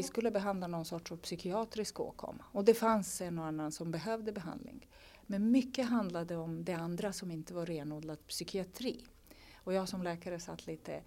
vi 0.00 0.04
skulle 0.04 0.30
behandla 0.30 0.66
någon 0.66 0.84
sorts 0.84 1.12
psykiatrisk 1.22 2.00
åkomma. 2.00 2.44
Och 2.52 2.64
det 2.64 2.74
fanns 2.74 3.20
en 3.20 3.38
och 3.38 3.44
annan 3.44 3.72
som 3.72 3.90
behövde 3.90 4.32
behandling. 4.32 4.88
Men 5.26 5.50
mycket 5.50 5.88
handlade 5.88 6.36
om 6.36 6.64
det 6.64 6.72
andra 6.72 7.12
som 7.12 7.30
inte 7.30 7.54
var 7.54 7.66
renodlat 7.66 8.26
psykiatri. 8.26 9.04
Och 9.54 9.72
jag 9.72 9.88
som 9.88 10.02
läkare 10.02 10.40
satt 10.40 10.66
lite 10.66 11.02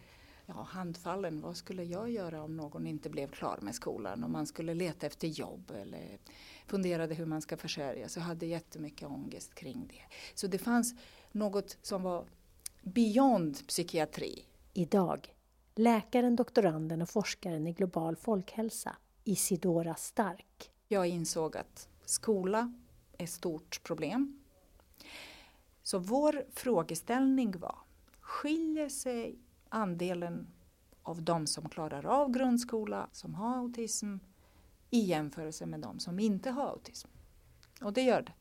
ja, 0.46 0.68
handfallen. 0.70 1.42
Vad 1.42 1.58
skulle 1.58 1.84
jag 1.84 2.10
göra 2.10 2.44
om 2.44 2.58
någon 2.58 2.88
inte 2.88 3.10
blev 3.10 3.32
klar 3.32 3.60
med 3.62 3.76
skolan? 3.76 4.24
Om 4.24 4.32
man 4.32 4.48
skulle 4.48 4.74
leta 4.74 5.08
efter 5.08 5.28
jobb 5.28 5.72
eller 5.76 6.20
funderade 6.68 7.16
hur 7.16 7.26
man 7.26 7.42
ska 7.42 7.58
försörja 7.58 8.10
sig. 8.10 8.22
Jag 8.22 8.28
hade 8.28 8.46
jättemycket 8.46 9.08
ångest 9.08 9.56
kring 9.56 9.88
det. 9.90 10.16
Så 10.36 10.48
det 10.48 10.58
fanns 10.58 10.96
något 11.32 11.78
som 11.82 12.04
var 12.04 12.26
beyond 12.82 13.68
psykiatri. 13.68 14.46
Idag, 14.74 15.34
läkaren, 15.76 16.36
doktoranden 16.36 17.02
och 17.02 17.10
forskaren 17.10 17.68
i 17.68 17.74
global 17.74 18.16
folkhälsa, 18.16 18.96
Isidora 19.24 19.96
Stark. 19.96 20.72
Jag 20.88 21.08
insåg 21.08 21.58
att 21.58 21.90
skola 22.06 22.74
är 23.18 23.24
ett 23.24 23.30
stort 23.30 23.84
problem. 23.84 24.40
Så 25.84 26.00
vår 26.00 26.46
frågeställning 26.54 27.60
var, 27.60 27.78
skiljer 28.20 28.90
sig 28.90 29.40
andelen 29.70 30.48
av 31.04 31.22
de 31.22 31.48
som 31.48 31.70
klarar 31.70 32.06
av 32.06 32.32
grundskola, 32.32 33.10
som 33.12 33.36
har 33.36 33.58
autism, 33.58 34.18
i 34.90 35.00
jämförelse 35.00 35.66
med 35.66 35.80
de 35.80 36.00
som 36.00 36.20
inte 36.20 36.52
har 36.52 36.68
autism? 36.68 37.10
Och 37.82 37.94
det 37.94 38.02
gör 38.02 38.22
det. 38.22 38.34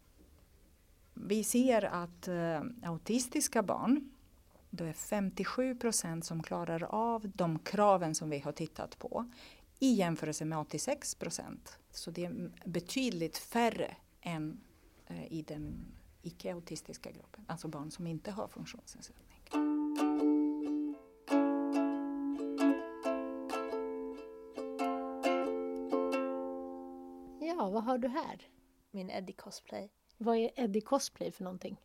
Vi 1.14 1.44
ser 1.44 1.84
att 1.84 2.28
eh, 2.28 2.62
autistiska 2.82 3.62
barn, 3.62 4.11
då 4.74 4.84
är 4.84 4.92
57 4.92 5.74
procent 5.74 6.24
som 6.24 6.42
klarar 6.42 6.82
av 6.82 7.30
de 7.34 7.58
kraven 7.58 8.14
som 8.14 8.30
vi 8.30 8.38
har 8.38 8.52
tittat 8.52 8.98
på 8.98 9.30
i 9.78 9.92
jämförelse 9.92 10.44
med 10.44 10.58
86 10.58 11.14
procent. 11.14 11.78
Så 11.90 12.10
det 12.10 12.24
är 12.24 12.50
betydligt 12.64 13.38
färre 13.38 13.96
än 14.20 14.60
eh, 15.06 15.32
i 15.32 15.42
den 15.42 15.84
icke-autistiska 16.22 17.10
gruppen, 17.10 17.44
alltså 17.48 17.68
barn 17.68 17.90
som 17.90 18.06
inte 18.06 18.30
har 18.30 18.48
funktionsnedsättning. 18.48 19.28
Ja, 27.40 27.70
vad 27.70 27.84
har 27.84 27.98
du 27.98 28.08
här? 28.08 28.48
Min 28.90 29.10
Eddie 29.10 29.32
cosplay. 29.32 29.90
Vad 30.18 30.36
är 30.36 30.50
Eddie 30.56 30.80
Cosplay 30.80 31.32
för 31.32 31.44
någonting? 31.44 31.80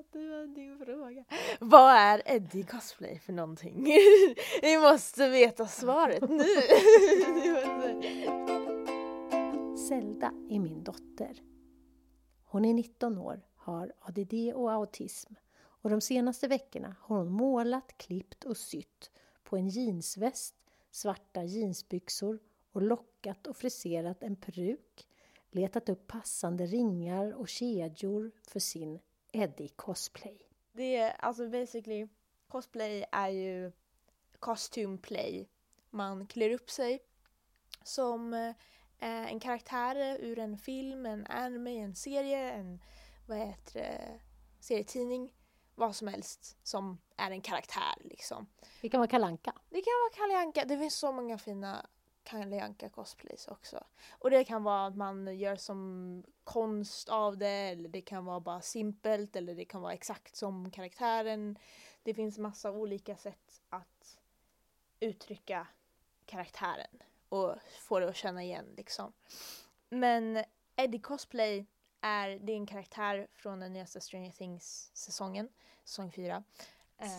Äh. 0.00 0.04
Det 0.12 0.28
var 0.28 0.46
din 0.46 0.78
fråga. 0.78 1.24
Vad 1.60 1.92
är 1.92 2.22
Eddie 2.26 2.62
cosplay 2.62 3.18
för 3.18 3.32
någonting? 3.32 3.84
Vi 4.62 4.78
måste 4.78 5.28
veta 5.28 5.66
svaret 5.66 6.30
nu. 6.30 6.44
Zelda 9.88 10.32
är 10.50 10.58
min 10.58 10.84
dotter. 10.84 11.42
Hon 12.44 12.64
är 12.64 12.74
19 12.74 13.18
år, 13.18 13.46
har 13.56 13.92
ADD 14.00 14.52
och 14.54 14.72
autism 14.72 15.34
och 15.82 15.90
de 15.90 16.00
senaste 16.00 16.48
veckorna 16.48 16.96
har 17.00 17.16
hon 17.16 17.32
målat, 17.32 17.98
klippt 17.98 18.44
och 18.44 18.56
sytt 18.56 19.10
på 19.44 19.56
en 19.56 19.68
jeansväst, 19.68 20.54
svarta 20.90 21.44
jeansbyxor 21.44 22.38
och 22.72 22.82
lockat 22.82 23.46
och 23.46 23.56
friserat 23.56 24.22
en 24.22 24.36
peruk, 24.36 25.08
letat 25.50 25.88
upp 25.88 26.06
passande 26.06 26.66
ringar 26.66 27.32
och 27.32 27.48
kedjor 27.48 28.30
för 28.48 28.60
sin 28.60 28.98
Eddie 29.32 29.68
cosplay. 29.68 30.46
Det 30.72 30.96
är 30.96 31.16
alltså 31.18 31.48
basically, 31.48 32.08
cosplay 32.48 33.04
är 33.12 33.28
ju 33.28 33.72
costume 34.38 34.98
play. 34.98 35.48
Man 35.90 36.26
klär 36.26 36.50
upp 36.50 36.70
sig 36.70 37.02
som 37.82 38.34
eh, 38.34 38.54
en 38.98 39.40
karaktär 39.40 40.16
ur 40.20 40.38
en 40.38 40.58
film, 40.58 41.06
en 41.06 41.26
anime, 41.26 41.70
en 41.70 41.94
serie, 41.94 42.52
en 42.52 42.80
vad 43.26 43.38
heter 43.38 43.80
det, 43.80 44.20
serietidning. 44.60 45.34
Vad 45.74 45.96
som 45.96 46.08
helst 46.08 46.56
som 46.62 46.98
är 47.16 47.30
en 47.30 47.40
karaktär 47.40 47.94
liksom. 48.00 48.46
Det 48.80 48.88
kan 48.88 49.00
vara 49.00 49.10
kalanka. 49.10 49.52
Det 49.70 49.82
kan 49.82 49.92
vara 50.02 50.12
Kalle 50.12 50.38
Anka. 50.38 50.64
Det 50.64 50.78
finns 50.78 50.94
så 50.94 51.12
många 51.12 51.38
fina 51.38 51.86
Kalle 52.22 52.62
Anka 52.62 52.88
cosplays 52.88 53.48
också. 53.48 53.84
Och 54.10 54.30
det 54.30 54.44
kan 54.44 54.62
vara 54.62 54.86
att 54.86 54.96
man 54.96 55.38
gör 55.38 55.56
som 55.56 56.22
konst 56.44 57.08
av 57.08 57.38
det 57.38 57.48
eller 57.48 57.88
det 57.88 58.00
kan 58.00 58.24
vara 58.24 58.40
bara 58.40 58.60
simpelt 58.60 59.36
eller 59.36 59.54
det 59.54 59.64
kan 59.64 59.82
vara 59.82 59.92
exakt 59.92 60.36
som 60.36 60.70
karaktären. 60.70 61.58
Det 62.02 62.14
finns 62.14 62.38
massa 62.38 62.70
olika 62.70 63.16
sätt 63.16 63.62
att 63.68 64.18
uttrycka 65.00 65.66
karaktären 66.26 67.02
och 67.28 67.54
få 67.80 68.00
det 68.00 68.08
att 68.08 68.16
känna 68.16 68.42
igen 68.42 68.74
liksom. 68.76 69.12
Men 69.88 70.44
Eddie 70.76 70.98
Cosplay 70.98 71.66
är, 72.00 72.28
det 72.28 72.52
är 72.52 72.56
en 72.56 72.66
karaktär 72.66 73.28
från 73.34 73.60
den 73.60 73.72
nyaste 73.72 74.00
Stranger 74.00 74.30
Things 74.30 74.90
säsongen, 74.94 75.48
säsong 75.84 76.12
4. 76.12 76.44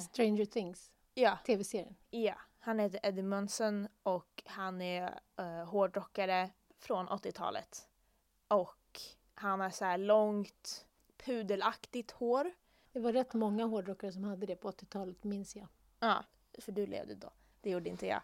Stranger 0.10 0.46
Things, 0.46 0.92
Ja, 1.14 1.38
tv-serien. 1.46 1.96
Ja, 2.10 2.36
han 2.64 2.80
heter 2.80 3.00
Eddie 3.04 3.24
Munson 3.24 3.88
och 4.04 4.44
han 4.46 4.82
är 4.82 5.20
uh, 5.40 5.64
hårdrockare 5.64 6.50
från 6.78 7.08
80-talet. 7.08 7.88
Och 8.48 9.02
han 9.34 9.60
har 9.60 9.70
så 9.70 9.86
här 9.86 9.98
långt 9.98 10.86
pudelaktigt 11.26 12.12
hår. 12.12 12.52
Det 12.92 13.00
var 13.00 13.14
rätt 13.14 13.34
många 13.34 13.66
hårdrockare 13.66 14.12
som 14.12 14.24
hade 14.24 14.46
det 14.46 14.56
på 14.56 14.72
80-talet, 14.72 15.24
minns 15.24 15.56
jag. 15.56 15.68
Ja, 16.00 16.24
för 16.60 16.72
du 16.72 16.86
levde 16.86 17.16
då. 17.16 17.30
Det 17.62 17.70
gjorde 17.70 17.90
inte 17.90 18.08
jag. 18.08 18.22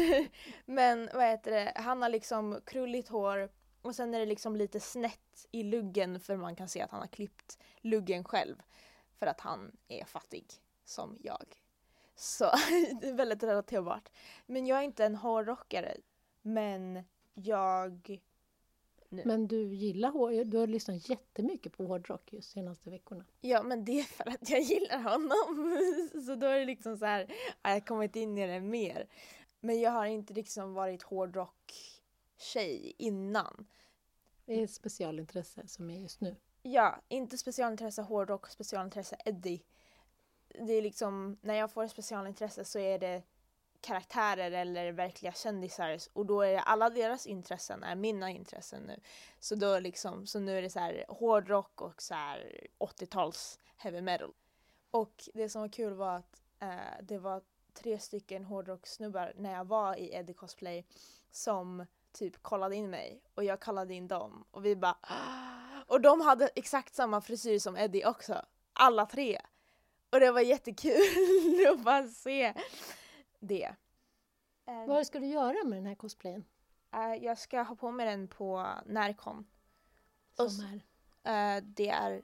Men 0.64 1.10
vad 1.14 1.24
heter 1.24 1.50
det, 1.50 1.72
han 1.76 2.02
har 2.02 2.08
liksom 2.08 2.60
krulligt 2.66 3.08
hår 3.08 3.50
och 3.82 3.94
sen 3.94 4.14
är 4.14 4.18
det 4.18 4.26
liksom 4.26 4.56
lite 4.56 4.80
snett 4.80 5.46
i 5.50 5.62
luggen 5.62 6.20
för 6.20 6.36
man 6.36 6.56
kan 6.56 6.68
se 6.68 6.82
att 6.82 6.90
han 6.90 7.00
har 7.00 7.08
klippt 7.08 7.58
luggen 7.80 8.24
själv. 8.24 8.62
För 9.18 9.26
att 9.26 9.40
han 9.40 9.76
är 9.88 10.04
fattig, 10.04 10.46
som 10.84 11.18
jag. 11.20 11.65
Så 12.16 12.44
det 13.00 13.08
är 13.08 13.14
väldigt 13.14 13.42
relaterbart. 13.42 14.08
Men 14.46 14.66
jag 14.66 14.78
är 14.78 14.82
inte 14.82 15.04
en 15.04 15.16
hårdrockare. 15.16 15.96
Men 16.42 17.04
jag... 17.34 18.20
Men 19.08 19.46
du 19.46 19.74
gillar 19.74 20.10
hår, 20.10 20.44
du 20.44 20.58
har 20.58 20.66
lyssnat 20.66 21.08
jättemycket 21.08 21.76
på 21.76 21.86
hårdrock 21.86 22.32
just 22.32 22.50
senaste 22.50 22.90
veckorna. 22.90 23.24
Ja 23.40 23.62
men 23.62 23.84
det 23.84 24.00
är 24.00 24.04
för 24.04 24.28
att 24.28 24.50
jag 24.50 24.60
gillar 24.60 24.98
honom. 24.98 25.78
Så 26.26 26.34
då 26.34 26.46
är 26.46 26.58
det 26.58 26.64
liksom 26.64 26.96
så 26.96 27.04
här, 27.04 27.34
har 27.62 27.70
jag 27.70 27.86
kommit 27.86 28.16
in 28.16 28.38
i 28.38 28.46
det 28.46 28.60
mer. 28.60 29.08
Men 29.60 29.80
jag 29.80 29.90
har 29.90 30.06
inte 30.06 30.34
liksom 30.34 30.74
varit 30.74 31.02
hårdrock-tjej 31.02 32.92
innan. 32.98 33.66
Det 34.44 34.60
är 34.60 34.64
ett 34.64 34.70
specialintresse 34.70 35.66
som 35.66 35.90
är 35.90 36.00
just 36.00 36.20
nu. 36.20 36.36
Ja, 36.62 37.00
inte 37.08 37.38
specialintresse 37.38 38.02
hårdrock, 38.02 38.48
specialintresse 38.48 39.16
Eddie. 39.24 39.62
Det 40.60 40.72
är 40.72 40.82
liksom, 40.82 41.38
när 41.40 41.54
jag 41.54 41.70
får 41.70 41.84
ett 41.84 41.90
specialintresse 41.90 42.64
så 42.64 42.78
är 42.78 42.98
det 42.98 43.22
karaktärer 43.80 44.52
eller 44.52 44.92
verkliga 44.92 45.32
kändisar 45.32 45.98
och 46.12 46.26
då 46.26 46.42
är 46.42 46.52
det 46.52 46.60
alla 46.60 46.90
deras 46.90 47.26
intressen 47.26 47.82
är 47.82 47.94
mina 47.94 48.30
intressen 48.30 48.82
nu. 48.82 49.00
Så 49.40 49.54
då 49.54 49.78
liksom, 49.78 50.26
så 50.26 50.40
nu 50.40 50.58
är 50.58 50.62
det 50.62 50.70
så 50.70 50.80
här 50.80 51.04
hårdrock 51.08 51.80
och 51.80 52.02
så 52.02 52.14
här 52.14 52.66
80-tals 52.78 53.58
heavy 53.76 54.00
metal. 54.00 54.32
Och 54.90 55.28
det 55.34 55.48
som 55.48 55.60
var 55.60 55.68
kul 55.68 55.94
var 55.94 56.16
att 56.16 56.42
eh, 56.60 57.02
det 57.02 57.18
var 57.18 57.42
tre 57.74 57.98
stycken 57.98 58.44
hårdrocksnubbar 58.44 59.32
när 59.36 59.52
jag 59.52 59.64
var 59.64 59.96
i 59.96 60.14
Eddie 60.14 60.34
Cosplay 60.34 60.86
som 61.30 61.86
typ 62.12 62.42
kollade 62.42 62.76
in 62.76 62.90
mig 62.90 63.22
och 63.34 63.44
jag 63.44 63.60
kallade 63.60 63.94
in 63.94 64.08
dem 64.08 64.44
och 64.50 64.64
vi 64.64 64.76
bara 64.76 64.98
ah! 65.00 65.82
och 65.86 66.00
de 66.00 66.20
hade 66.20 66.48
exakt 66.48 66.94
samma 66.94 67.20
frisyr 67.20 67.58
som 67.58 67.76
Eddie 67.76 68.04
också. 68.04 68.44
Alla 68.72 69.06
tre. 69.06 69.40
Och 70.16 70.20
det 70.20 70.30
var 70.30 70.40
jättekul 70.40 71.66
att 71.72 71.84
bara 71.84 72.08
se 72.08 72.54
det. 73.40 73.74
Eh, 74.66 74.86
Vad 74.86 75.06
ska 75.06 75.20
du 75.20 75.26
göra 75.26 75.64
med 75.64 75.78
den 75.78 75.86
här 75.86 75.94
cosplayen? 75.94 76.44
eh, 76.94 77.14
jag 77.24 77.38
ska 77.38 77.62
ha 77.62 77.76
på 77.76 77.90
mig 77.90 78.06
den 78.06 78.28
på 78.28 78.66
Närcon. 78.86 79.46
Som 80.36 80.46
är 80.64 80.80
Eh, 81.56 81.62
det 81.62 81.88
är 81.88 82.22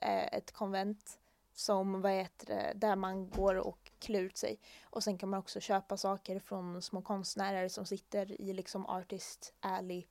eh, 0.00 0.34
ett 0.34 0.52
konvent 0.52 1.18
som, 1.52 2.00
vad 2.00 2.12
heter 2.12 2.46
det, 2.46 2.72
där 2.74 2.96
man 2.96 3.30
går 3.30 3.54
och 3.54 3.92
klär 3.98 4.20
ut 4.20 4.36
sig. 4.36 4.60
Och 4.84 5.04
sen 5.04 5.18
kan 5.18 5.28
man 5.28 5.40
också 5.40 5.60
köpa 5.60 5.96
saker 5.96 6.38
från 6.40 6.82
små 6.82 7.02
konstnärer 7.02 7.68
som 7.68 7.86
sitter 7.86 8.40
i 8.40 8.52
liksom 8.52 8.86
Artist 8.86 9.54
Alley. 9.60 10.06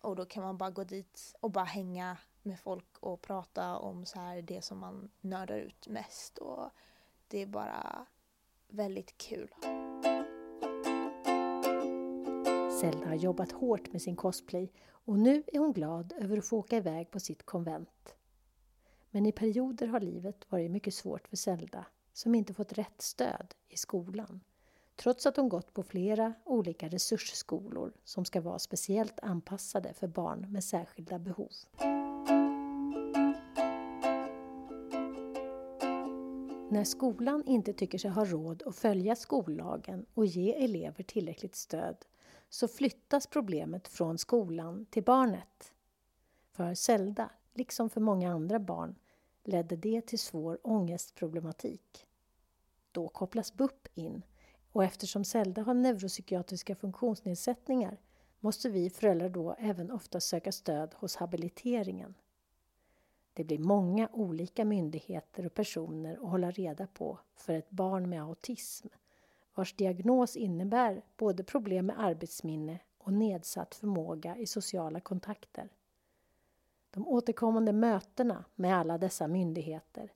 Och 0.00 0.16
då 0.16 0.24
kan 0.24 0.42
man 0.42 0.58
bara 0.58 0.70
gå 0.70 0.84
dit 0.84 1.34
och 1.40 1.50
bara 1.50 1.64
hänga 1.64 2.16
med 2.44 2.60
folk 2.60 2.98
och 3.00 3.22
prata 3.22 3.78
om 3.78 4.06
så 4.06 4.18
här 4.18 4.42
det 4.42 4.62
som 4.62 4.78
man 4.78 5.10
nördar 5.20 5.58
ut 5.58 5.88
mest. 5.88 6.38
Och 6.38 6.70
det 7.28 7.42
är 7.42 7.46
bara 7.46 8.06
väldigt 8.68 9.18
kul. 9.18 9.54
Zelda 12.80 13.06
har 13.06 13.14
jobbat 13.14 13.52
hårt 13.52 13.92
med 13.92 14.02
sin 14.02 14.16
cosplay 14.16 14.72
och 14.88 15.18
nu 15.18 15.42
är 15.46 15.58
hon 15.58 15.72
glad 15.72 16.12
över 16.12 16.38
att 16.38 16.46
få 16.46 16.58
åka 16.58 16.76
iväg 16.76 17.10
på 17.10 17.20
sitt 17.20 17.46
konvent. 17.46 18.14
Men 19.10 19.26
i 19.26 19.32
perioder 19.32 19.86
har 19.86 20.00
livet 20.00 20.52
varit 20.52 20.70
mycket 20.70 20.94
svårt 20.94 21.28
för 21.28 21.36
Zelda 21.36 21.86
som 22.12 22.34
inte 22.34 22.54
fått 22.54 22.72
rätt 22.72 23.02
stöd 23.02 23.54
i 23.68 23.76
skolan. 23.76 24.40
trots 24.96 25.26
att 25.26 25.36
hon 25.36 25.48
gått 25.48 25.74
på 25.74 25.82
flera 25.82 26.34
olika 26.44 26.88
resursskolor 26.88 27.92
som 28.04 28.24
ska 28.24 28.40
vara 28.40 28.58
speciellt 28.58 29.20
anpassade 29.20 29.94
för 29.94 30.06
barn 30.06 30.52
med 30.52 30.64
särskilda 30.64 31.18
behov. 31.18 31.50
När 36.74 36.84
skolan 36.84 37.42
inte 37.46 37.72
tycker 37.72 37.98
sig 37.98 38.10
ha 38.10 38.24
råd 38.24 38.62
att 38.66 38.76
följa 38.76 39.16
skollagen 39.16 40.06
och 40.14 40.26
ge 40.26 40.64
elever 40.64 41.02
tillräckligt 41.02 41.56
stöd 41.56 41.96
så 42.48 42.68
flyttas 42.68 43.26
problemet 43.26 43.88
från 43.88 44.18
skolan 44.18 44.86
till 44.90 45.02
barnet. 45.02 45.72
För 46.52 46.74
Zelda, 46.74 47.30
liksom 47.52 47.90
för 47.90 48.00
många 48.00 48.32
andra 48.32 48.58
barn, 48.58 48.94
ledde 49.44 49.76
det 49.76 50.06
till 50.06 50.18
svår 50.18 50.58
ångestproblematik. 50.62 52.06
Då 52.92 53.08
kopplas 53.08 53.54
BUP 53.54 53.88
in 53.94 54.22
och 54.72 54.84
eftersom 54.84 55.24
Zelda 55.24 55.62
har 55.62 55.74
neuropsykiatriska 55.74 56.74
funktionsnedsättningar 56.74 57.98
måste 58.40 58.68
vi 58.68 58.90
föräldrar 58.90 59.28
då 59.28 59.54
även 59.58 59.90
ofta 59.90 60.20
söka 60.20 60.52
stöd 60.52 60.94
hos 60.94 61.16
habiliteringen. 61.16 62.14
Det 63.34 63.44
blir 63.44 63.58
många 63.58 64.08
olika 64.12 64.64
myndigheter 64.64 65.46
och 65.46 65.54
personer 65.54 66.14
att 66.14 66.30
hålla 66.30 66.50
reda 66.50 66.86
på 66.86 67.18
för 67.36 67.54
ett 67.54 67.70
barn 67.70 68.08
med 68.08 68.22
autism 68.22 68.88
vars 69.54 69.72
diagnos 69.72 70.36
innebär 70.36 71.02
både 71.16 71.44
problem 71.44 71.86
med 71.86 72.00
arbetsminne 72.00 72.78
och 72.98 73.12
nedsatt 73.12 73.74
förmåga 73.74 74.36
i 74.36 74.46
sociala 74.46 75.00
kontakter. 75.00 75.68
De 76.90 77.08
återkommande 77.08 77.72
mötena 77.72 78.44
med 78.54 78.76
alla 78.76 78.98
dessa 78.98 79.28
myndigheter 79.28 80.12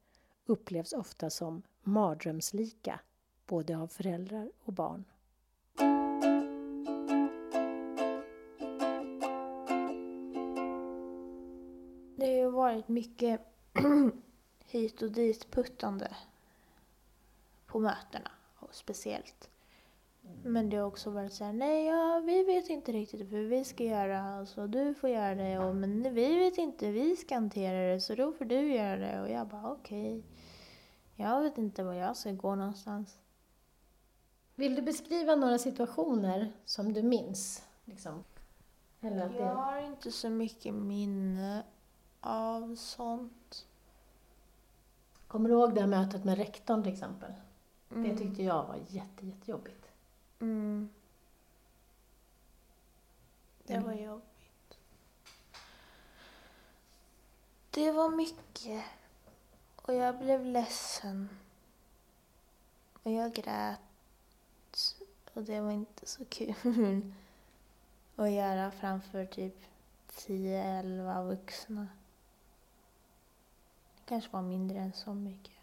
upplevs 0.47 0.93
ofta 0.93 1.31
som 1.31 1.63
mardrömslika 1.83 3.01
både 3.47 3.77
av 3.77 3.87
föräldrar 3.87 4.51
och 4.65 4.73
barn. 4.73 5.05
Varit 12.69 12.89
mycket 12.89 13.41
hit 14.67 15.03
och 15.03 15.11
dit 15.11 15.51
puttande 15.51 16.17
på 17.67 17.79
mötena, 17.79 18.31
och 18.59 18.75
speciellt. 18.75 19.51
Men 20.45 20.71
det 20.71 20.77
har 20.77 20.85
också 20.85 21.11
varit 21.11 21.33
så 21.33 21.45
här, 21.45 21.53
nej, 21.53 21.87
ja, 21.87 22.23
vi 22.27 22.45
vet 22.45 22.69
inte 22.69 22.93
riktigt 22.93 23.33
hur 23.33 23.49
vi 23.49 23.65
ska 23.65 23.85
göra, 23.85 24.47
så 24.47 24.67
du 24.67 24.95
får 24.95 25.11
göra 25.11 25.35
det, 25.35 25.59
och, 25.59 25.77
men 25.77 26.15
vi 26.15 26.39
vet 26.39 26.59
inte, 26.59 26.91
vi 26.91 27.17
ska 27.17 27.35
hantera 27.35 27.93
det, 27.93 28.01
så 28.01 28.15
då 28.15 28.33
får 28.33 28.45
du 28.45 28.75
göra 28.75 28.97
det. 28.97 29.21
Och 29.21 29.31
jag 29.31 29.47
bara, 29.47 29.73
okej. 29.73 30.19
Okay. 30.19 30.23
Jag 31.17 31.41
vet 31.41 31.59
inte 31.59 31.83
var 31.83 31.93
jag 31.93 32.17
ska 32.17 32.33
gå 32.33 32.55
någonstans. 32.55 33.19
Vill 34.55 34.75
du 34.75 34.83
beskriva 34.83 35.35
några 35.35 35.59
situationer 35.59 36.53
som 36.65 36.93
du 36.93 37.03
minns? 37.03 37.65
Liksom? 37.85 38.25
Jag 39.01 39.55
har 39.55 39.79
inte 39.79 40.13
så 40.13 40.31
mycket 40.31 40.75
minne 40.75 41.63
av 42.21 42.77
sånt. 42.77 43.67
Kommer 45.27 45.49
du 45.49 45.55
ihåg 45.55 45.75
det 45.75 45.81
här 45.81 45.89
mötet 45.89 46.25
med 46.25 46.39
rektorn 46.39 46.83
till 46.83 46.93
exempel? 46.93 47.33
Mm. 47.91 48.03
Det 48.03 48.17
tyckte 48.19 48.43
jag 48.43 48.65
var 48.65 48.77
jätte, 48.89 49.27
jättejobbigt. 49.27 49.87
Mm. 50.41 50.89
Det 53.65 53.79
var 53.79 53.93
jobbigt. 53.93 54.79
Det 57.71 57.93
var 57.93 58.11
mycket. 58.11 58.85
Och 59.77 59.95
jag 59.95 60.19
blev 60.19 60.45
ledsen. 60.45 61.29
Och 63.03 63.11
jag 63.11 63.35
grät. 63.35 63.81
Och 65.35 65.43
det 65.43 65.61
var 65.61 65.71
inte 65.71 66.07
så 66.07 66.25
kul 66.25 66.55
att 68.17 68.31
göra 68.31 68.71
framför 68.71 69.27
typ 69.27 69.57
10-11 70.13 71.29
vuxna. 71.29 71.87
Kanske 74.09 74.31
var 74.33 74.43
mindre 74.43 74.79
än 74.79 74.93
så 74.93 75.15
mycket. 75.15 75.55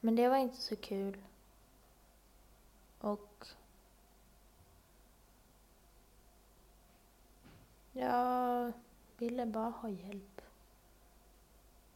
Men 0.00 0.16
det 0.16 0.28
var 0.28 0.36
inte 0.36 0.56
så 0.56 0.76
kul. 0.76 1.16
Och 3.00 3.46
jag 7.92 8.72
ville 9.16 9.46
bara 9.46 9.70
ha 9.70 9.88
hjälp. 9.88 10.40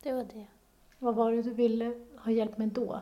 Det 0.00 0.12
var 0.12 0.24
det. 0.24 0.46
Vad 0.98 1.14
var 1.14 1.32
det 1.32 1.42
du 1.42 1.54
ville 1.54 2.06
ha 2.18 2.32
hjälp 2.32 2.58
med 2.58 2.68
då? 2.68 3.00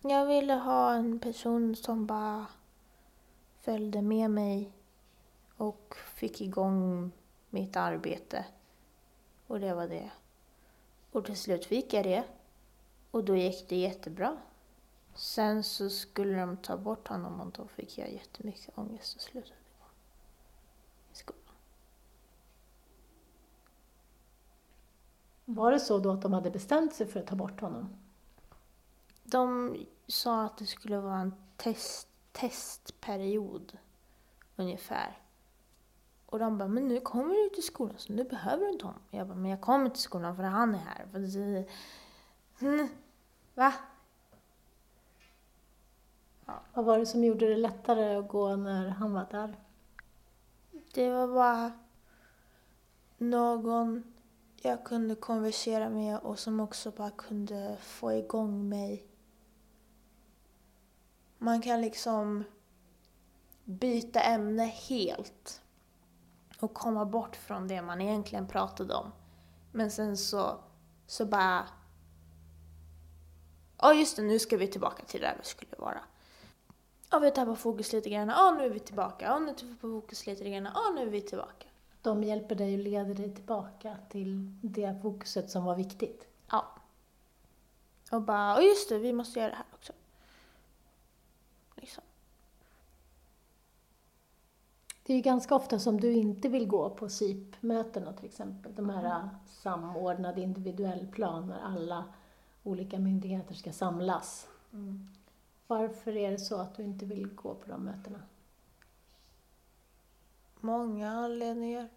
Jag 0.00 0.26
ville 0.26 0.54
ha 0.54 0.94
en 0.94 1.18
person 1.18 1.76
som 1.76 2.06
bara 2.06 2.46
följde 3.60 4.02
med 4.02 4.30
mig 4.30 4.72
och 5.56 5.94
fick 6.14 6.40
igång 6.40 7.10
mitt 7.50 7.76
arbete. 7.76 8.44
Och 9.46 9.60
det 9.60 9.74
var 9.74 9.88
det. 9.88 10.10
Och 11.16 11.24
till 11.24 11.36
slut 11.36 11.66
fick 11.66 11.92
jag 11.92 12.04
det. 12.04 12.24
Och 13.10 13.24
då 13.24 13.36
gick 13.36 13.68
det 13.68 13.76
jättebra. 13.76 14.36
Sen 15.14 15.62
så 15.62 15.90
skulle 15.90 16.38
de 16.38 16.56
ta 16.56 16.76
bort 16.76 17.08
honom 17.08 17.40
och 17.40 17.52
då 17.52 17.66
fick 17.66 17.98
jag 17.98 18.12
jättemycket 18.12 18.78
ångest 18.78 19.16
och 19.16 19.22
slutade 19.22 19.54
gå 19.78 19.86
i 21.12 21.16
skolan. 21.16 21.54
Var 25.44 25.72
det 25.72 25.80
så 25.80 25.98
då 25.98 26.10
att 26.10 26.22
de 26.22 26.32
hade 26.32 26.50
bestämt 26.50 26.94
sig 26.94 27.06
för 27.06 27.20
att 27.20 27.26
ta 27.26 27.36
bort 27.36 27.60
honom? 27.60 27.88
De 29.22 29.76
sa 30.06 30.44
att 30.44 30.58
det 30.58 30.66
skulle 30.66 30.98
vara 30.98 31.18
en 31.18 31.34
test, 31.56 32.08
testperiod 32.32 33.78
ungefär. 34.56 35.18
Och 36.36 36.40
de 36.40 36.58
bara, 36.58 36.68
men 36.68 36.88
nu 36.88 37.00
kommer 37.00 37.34
du 37.34 37.54
till 37.54 37.62
skolan 37.62 37.94
så 37.98 38.12
nu 38.12 38.24
behöver 38.24 38.64
du 38.64 38.70
inte 38.70 38.86
honom. 38.86 39.00
Jag 39.10 39.26
bara, 39.26 39.34
men 39.34 39.50
jag 39.50 39.60
kommer 39.60 39.90
till 39.90 40.02
skolan 40.02 40.36
för 40.36 40.42
han 40.42 40.74
är 40.74 40.78
här. 40.78 41.06
Va? 43.54 43.72
Ja. 46.46 46.60
Vad 46.74 46.84
var 46.84 46.98
det 46.98 47.06
som 47.06 47.24
gjorde 47.24 47.48
det 47.48 47.56
lättare 47.56 48.14
att 48.14 48.28
gå 48.28 48.56
när 48.56 48.88
han 48.88 49.12
var 49.12 49.26
där? 49.30 49.56
Det 50.94 51.10
var 51.10 51.28
bara 51.28 51.72
någon 53.18 54.14
jag 54.56 54.84
kunde 54.84 55.14
konversera 55.14 55.88
med 55.88 56.18
och 56.18 56.38
som 56.38 56.60
också 56.60 56.90
bara 56.90 57.10
kunde 57.10 57.76
få 57.80 58.12
igång 58.12 58.68
mig. 58.68 59.06
Man 61.38 61.62
kan 61.62 61.80
liksom 61.80 62.44
byta 63.64 64.20
ämne 64.20 64.64
helt 64.64 65.62
och 66.60 66.74
komma 66.74 67.04
bort 67.04 67.36
från 67.36 67.68
det 67.68 67.82
man 67.82 68.00
egentligen 68.00 68.46
pratade 68.46 68.94
om. 68.94 69.12
Men 69.72 69.90
sen 69.90 70.16
så, 70.16 70.58
så 71.06 71.26
bara... 71.26 71.68
Ja, 73.78 73.94
just 73.94 74.16
det, 74.16 74.22
nu 74.22 74.38
ska 74.38 74.56
vi 74.56 74.68
tillbaka 74.68 75.04
till 75.04 75.20
där 75.20 75.36
vi 75.38 75.44
skulle 75.44 75.76
vara. 75.78 76.00
Ja, 77.10 77.18
vi 77.18 77.30
tappar 77.30 77.54
fokus 77.54 77.92
lite 77.92 78.10
grann. 78.10 78.28
Ja, 78.28 78.54
nu 78.58 78.64
är 78.64 78.70
vi 78.70 78.80
tillbaka. 78.80 79.24
Ja, 79.24 79.38
nu 79.38 79.52
tappar 79.52 79.66
vi 79.66 79.76
fokus 79.76 80.26
lite 80.26 80.50
grann. 80.50 80.68
Ja, 80.74 80.92
nu 80.94 81.02
är 81.02 81.06
vi 81.06 81.20
tillbaka. 81.20 81.66
De 82.02 82.22
hjälper 82.22 82.54
dig 82.54 82.74
och 82.74 82.80
leder 82.80 83.14
dig 83.14 83.34
tillbaka 83.34 83.96
till 84.10 84.58
det 84.62 84.98
fokuset 85.02 85.50
som 85.50 85.64
var 85.64 85.74
viktigt? 85.74 86.26
Ja. 86.50 86.66
Och 88.10 88.22
bara, 88.22 88.56
och 88.56 88.62
just 88.62 88.88
det, 88.88 88.98
vi 88.98 89.12
måste 89.12 89.38
göra 89.40 89.50
det 89.50 89.56
här 89.56 89.66
också. 89.74 89.92
Liksom. 91.74 92.04
Det 95.06 95.12
är 95.12 95.16
ju 95.16 95.22
ganska 95.22 95.54
ofta 95.54 95.78
som 95.78 96.00
du 96.00 96.12
inte 96.12 96.48
vill 96.48 96.66
gå 96.66 96.90
på 96.90 97.08
SIP-mötena 97.08 98.12
till 98.12 98.26
exempel. 98.26 98.74
De 98.74 98.90
här 98.90 99.20
mm. 99.20 99.28
samordnade 99.46 100.40
individuell 100.40 101.06
plan 101.06 101.46
när 101.46 101.58
alla 101.60 102.04
olika 102.62 102.98
myndigheter 102.98 103.54
ska 103.54 103.72
samlas. 103.72 104.48
Mm. 104.72 105.08
Varför 105.66 106.16
är 106.16 106.30
det 106.30 106.38
så 106.38 106.56
att 106.56 106.74
du 106.74 106.82
inte 106.82 107.04
vill 107.04 107.34
gå 107.34 107.54
på 107.54 107.70
de 107.70 107.84
mötena? 107.84 108.20
Många 110.60 111.10
anledningar. 111.10 111.88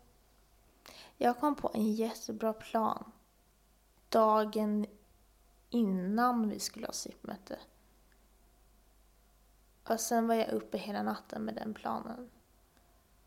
Jag 1.18 1.40
kom 1.40 1.56
på 1.56 1.72
en 1.74 1.94
jättebra 1.94 2.54
plan 2.54 3.12
dagen 4.10 4.86
innan 5.70 6.50
vi 6.50 6.60
skulle 6.60 6.86
ha 6.86 6.94
SIP-möte. 6.94 7.60
Och 9.88 10.00
sen 10.00 10.28
var 10.28 10.36
jag 10.36 10.50
uppe 10.50 10.78
hela 10.78 11.04
natten 11.04 11.42
med 11.42 11.56
den 11.56 11.74
planen. 11.74 12.30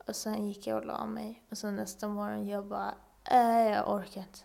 Och 0.06 0.16
sen 0.16 0.48
gick 0.48 0.66
jag 0.66 0.76
och 0.78 0.84
la 0.84 1.06
mig. 1.06 1.42
Och 1.50 1.58
sen 1.58 1.76
nästa 1.76 2.08
morgon 2.08 2.46
jag 2.46 2.66
bara, 2.66 2.94
äh, 3.30 3.72
jag 3.72 3.88
orkar 3.88 4.20
inte. 4.20 4.38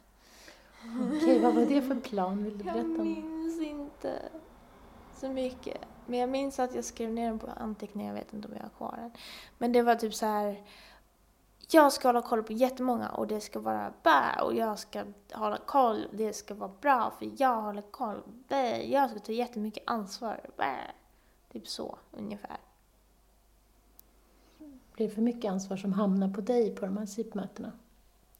Okej, 1.18 1.40
vad 1.40 1.56
var 1.56 1.66
det 1.66 1.82
för 1.82 1.96
plan? 1.96 2.44
Vill 2.44 2.58
du 2.58 2.64
berätta 2.64 2.80
om? 2.80 3.16
Jag 3.16 3.24
minns 3.24 3.62
inte 3.62 4.22
så 5.16 5.30
mycket. 5.30 5.78
Men 6.06 6.20
jag 6.20 6.30
minns 6.30 6.60
att 6.60 6.76
jag 6.76 6.86
skrev 6.86 7.12
ner 7.12 7.28
den 7.28 7.40
på 7.40 7.48
anteckningar, 7.48 8.08
jag 8.08 8.20
vet 8.20 8.34
inte 8.34 8.48
om 8.48 8.54
jag 8.54 8.64
har 8.64 8.70
kvar 8.70 8.98
den. 8.98 9.12
Men 9.58 9.72
det 9.72 9.82
var 9.82 9.96
typ 9.96 10.14
så 10.14 10.26
här. 10.26 10.64
Jag 11.70 11.94
ska 11.94 12.08
hålla 12.08 12.22
koll 12.22 12.44
på 12.44 12.54
jättemånga 12.54 13.10
och 13.10 13.28
det 13.28 13.42
ska 13.42 13.60
vara 13.60 13.94
bä 14.04 14.42
och 14.42 14.56
jag 14.56 14.80
ska 14.80 15.04
hålla 15.34 15.58
koll, 15.58 16.08
det 16.12 16.34
ska 16.34 16.54
vara 16.54 16.72
bra 16.82 17.14
för 17.20 17.32
jag 17.38 17.62
håller 17.62 17.82
koll, 17.82 18.24
bä. 18.48 18.84
Jag 18.84 19.10
ska 19.10 19.20
ta 19.20 19.32
jättemycket 19.32 19.84
ansvar, 19.88 20.50
bä. 20.58 20.78
Typ 21.52 21.68
så, 21.68 21.98
ungefär. 22.12 22.58
Blir 24.98 25.08
det 25.08 25.14
för 25.14 25.22
mycket 25.22 25.52
ansvar 25.52 25.78
som 25.78 25.94
hamnar 25.94 26.30
på 26.30 26.42
dig 26.42 26.76
på 26.76 26.86
de 26.86 26.98
här 26.98 27.06
SIP-mötena? 27.06 27.72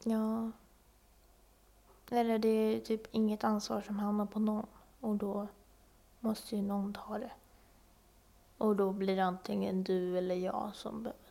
Ja. 0.04 0.50
Eller 2.10 2.38
det 2.38 2.48
är 2.48 2.80
typ 2.80 3.14
inget 3.14 3.44
ansvar 3.44 3.80
som 3.80 3.98
hamnar 3.98 4.26
på 4.26 4.38
någon. 4.38 4.66
Och 5.00 5.16
då 5.16 5.46
måste 6.20 6.56
ju 6.56 6.62
någon 6.62 6.92
ta 6.92 7.18
det. 7.18 7.30
Och 8.58 8.76
då 8.76 8.92
blir 8.92 9.16
det 9.16 9.24
antingen 9.24 9.84
du 9.84 10.18
eller 10.18 10.34
jag 10.34 10.70
som 10.74 11.02
behöver 11.02 11.27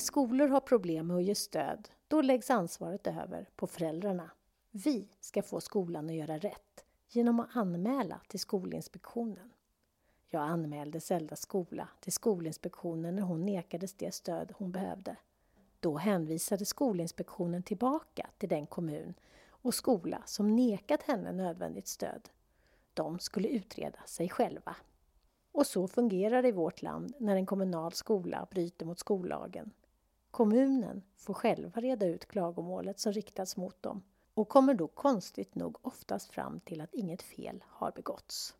skolor 0.00 0.48
har 0.48 0.60
problem 0.60 1.06
med 1.06 1.16
att 1.16 1.24
ge 1.24 1.34
stöd, 1.34 1.88
då 2.08 2.22
läggs 2.22 2.50
ansvaret 2.50 3.06
över 3.06 3.48
på 3.56 3.66
föräldrarna. 3.66 4.30
Vi 4.70 5.08
ska 5.20 5.42
få 5.42 5.60
skolan 5.60 6.10
att 6.10 6.16
göra 6.16 6.38
rätt 6.38 6.84
genom 7.08 7.40
att 7.40 7.56
anmäla 7.56 8.20
till 8.28 8.40
Skolinspektionen. 8.40 9.52
Jag 10.26 10.42
anmälde 10.42 11.00
Zeldas 11.00 11.40
skola 11.40 11.88
till 12.00 12.12
Skolinspektionen 12.12 13.16
när 13.16 13.22
hon 13.22 13.46
nekades 13.46 13.94
det 13.94 14.14
stöd 14.14 14.52
hon 14.56 14.72
behövde. 14.72 15.16
Då 15.80 15.96
hänvisade 15.96 16.64
Skolinspektionen 16.64 17.62
tillbaka 17.62 18.30
till 18.38 18.48
den 18.48 18.66
kommun 18.66 19.14
och 19.48 19.74
skola 19.74 20.22
som 20.26 20.56
nekat 20.56 21.02
henne 21.02 21.32
nödvändigt 21.32 21.88
stöd. 21.88 22.28
De 22.94 23.18
skulle 23.18 23.48
utreda 23.48 23.98
sig 24.06 24.28
själva. 24.28 24.76
Och 25.52 25.66
så 25.66 25.88
fungerar 25.88 26.42
det 26.42 26.48
i 26.48 26.52
vårt 26.52 26.82
land 26.82 27.14
när 27.18 27.36
en 27.36 27.46
kommunal 27.46 27.92
skola 27.92 28.46
bryter 28.50 28.86
mot 28.86 28.98
skollagen. 28.98 29.70
Kommunen 30.30 31.02
får 31.16 31.34
själva 31.34 31.80
reda 31.80 32.06
ut 32.06 32.26
klagomålet 32.26 33.00
som 33.00 33.12
riktats 33.12 33.56
mot 33.56 33.82
dem 33.82 34.02
och 34.34 34.48
kommer 34.48 34.74
då 34.74 34.88
konstigt 34.88 35.54
nog 35.54 35.78
oftast 35.82 36.30
fram 36.30 36.60
till 36.60 36.80
att 36.80 36.94
inget 36.94 37.22
fel 37.22 37.64
har 37.66 37.92
begåtts. 37.92 38.54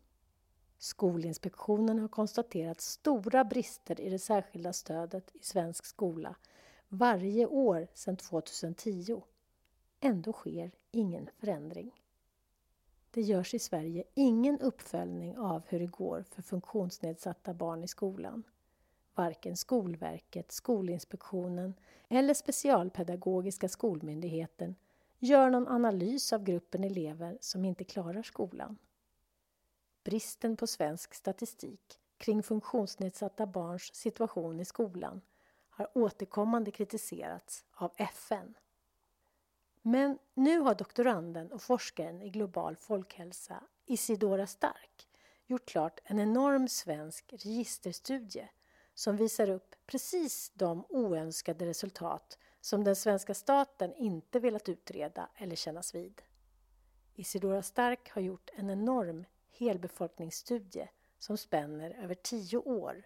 Skolinspektionen 0.77 1.99
har 1.99 2.07
konstaterat 2.07 2.81
stora 2.81 3.43
brister 3.43 4.01
i 4.01 4.09
det 4.09 4.19
särskilda 4.19 4.73
stödet 4.73 5.35
i 5.35 5.43
svensk 5.43 5.85
skola 5.85 6.35
varje 6.87 7.45
år 7.45 7.87
sedan 7.93 8.17
2010. 8.17 9.23
Ändå 9.99 10.33
sker 10.33 10.71
ingen 10.91 11.29
förändring. 11.39 11.91
Det 13.11 13.21
görs 13.21 13.53
i 13.53 13.59
Sverige 13.59 14.03
ingen 14.13 14.59
uppföljning 14.59 15.37
av 15.37 15.63
hur 15.67 15.79
det 15.79 15.85
går 15.85 16.23
för 16.29 16.41
funktionsnedsatta 16.41 17.53
barn 17.53 17.83
i 17.83 17.87
skolan. 17.87 18.43
Varken 19.15 19.57
Skolverket, 19.57 20.51
Skolinspektionen 20.51 21.73
eller 22.09 22.33
Specialpedagogiska 22.33 23.69
skolmyndigheten 23.69 24.75
gör 25.19 25.49
någon 25.49 25.67
analys 25.67 26.33
av 26.33 26.43
gruppen 26.43 26.83
elever 26.83 27.37
som 27.41 27.65
inte 27.65 27.83
klarar 27.83 28.23
skolan. 28.23 28.77
Bristen 30.03 30.57
på 30.57 30.67
svensk 30.67 31.13
statistik 31.13 31.99
kring 32.17 32.43
funktionsnedsatta 32.43 33.45
barns 33.45 33.95
situation 33.95 34.59
i 34.59 34.65
skolan 34.65 35.21
har 35.69 35.97
återkommande 35.97 36.71
kritiserats 36.71 37.65
av 37.73 37.91
FN. 37.97 38.53
Men 39.81 40.19
nu 40.33 40.59
har 40.59 40.75
doktoranden 40.75 41.51
och 41.51 41.61
forskaren 41.61 42.21
i 42.21 42.29
global 42.29 42.75
folkhälsa 42.75 43.63
Isidora 43.85 44.47
Stark 44.47 45.07
gjort 45.45 45.65
klart 45.65 45.99
en 46.03 46.19
enorm 46.19 46.67
svensk 46.67 47.33
registerstudie 47.33 48.49
som 48.93 49.15
visar 49.17 49.49
upp 49.49 49.75
precis 49.85 50.51
de 50.53 50.85
oönskade 50.89 51.65
resultat 51.65 52.37
som 52.61 52.83
den 52.83 52.95
svenska 52.95 53.33
staten 53.33 53.93
inte 53.93 54.39
velat 54.39 54.69
utreda 54.69 55.29
eller 55.35 55.55
kännas 55.55 55.95
vid. 55.95 56.21
Isidora 57.15 57.61
Stark 57.61 58.11
har 58.11 58.21
gjort 58.21 58.49
en 58.53 58.69
enorm 58.69 59.25
helbefolkningsstudie 59.51 60.89
som 61.19 61.37
spänner 61.37 62.03
över 62.03 62.15
tio 62.15 62.57
år 62.57 63.05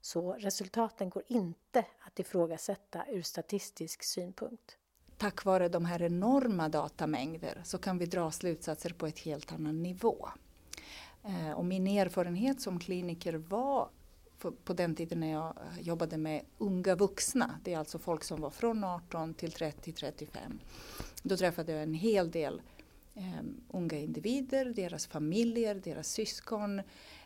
så 0.00 0.32
resultaten 0.32 1.10
går 1.10 1.22
inte 1.26 1.84
att 2.00 2.18
ifrågasätta 2.18 3.04
ur 3.08 3.22
statistisk 3.22 4.02
synpunkt. 4.02 4.76
Tack 5.16 5.44
vare 5.44 5.68
de 5.68 5.84
här 5.84 6.02
enorma 6.02 6.68
datamängder 6.68 7.60
så 7.64 7.78
kan 7.78 7.98
vi 7.98 8.06
dra 8.06 8.30
slutsatser 8.30 8.90
på 8.90 9.06
ett 9.06 9.18
helt 9.18 9.52
annan 9.52 9.82
nivå. 9.82 10.28
Eh, 11.24 11.50
och 11.50 11.64
min 11.64 11.86
erfarenhet 11.86 12.60
som 12.60 12.78
kliniker 12.78 13.34
var 13.34 13.88
på 14.64 14.72
den 14.72 14.94
tiden 14.94 15.20
när 15.20 15.32
jag 15.32 15.54
jobbade 15.80 16.18
med 16.18 16.42
unga 16.58 16.94
vuxna, 16.94 17.60
det 17.64 17.74
är 17.74 17.78
alltså 17.78 17.98
folk 17.98 18.24
som 18.24 18.40
var 18.40 18.50
från 18.50 18.84
18 18.84 19.34
till 19.34 19.50
30-35. 19.50 20.28
Då 21.22 21.36
träffade 21.36 21.72
jag 21.72 21.82
en 21.82 21.94
hel 21.94 22.30
del 22.30 22.62
eh, 23.14 23.44
unga 23.68 23.98
individer, 23.98 24.64
deras 24.64 25.06
familjer, 25.06 25.74
deras 25.74 26.08
syskon, 26.08 26.78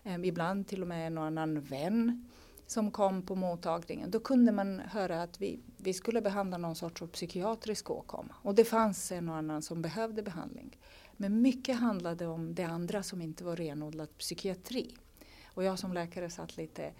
eh, 0.02 0.24
ibland 0.24 0.66
till 0.66 0.82
och 0.82 0.88
med 0.88 1.06
en 1.06 1.18
och 1.18 1.24
annan 1.24 1.60
vän 1.60 2.28
som 2.66 2.90
kom 2.90 3.22
på 3.22 3.34
mottagningen. 3.34 4.10
Då 4.10 4.20
kunde 4.20 4.52
man 4.52 4.80
höra 4.80 5.22
att 5.22 5.40
vi, 5.40 5.60
vi 5.76 5.94
skulle 5.94 6.22
behandla 6.22 6.58
någon 6.58 6.76
sorts 6.76 7.02
psykiatrisk 7.12 7.90
åkomma. 7.90 8.34
Och 8.42 8.54
det 8.54 8.64
fanns 8.64 9.12
en 9.12 9.28
och 9.28 9.36
annan 9.36 9.62
som 9.62 9.82
behövde 9.82 10.22
behandling. 10.22 10.78
Men 11.16 11.42
mycket 11.42 11.76
handlade 11.76 12.26
om 12.26 12.54
det 12.54 12.62
andra 12.64 13.02
som 13.02 13.22
inte 13.22 13.44
var 13.44 13.56
renodlat 13.56 14.18
psykiatri. 14.18 14.96
Och 15.60 15.64
jag 15.64 15.78
som 15.78 15.92
läkare 15.92 16.30
satt 16.30 16.56
lite 16.56 16.92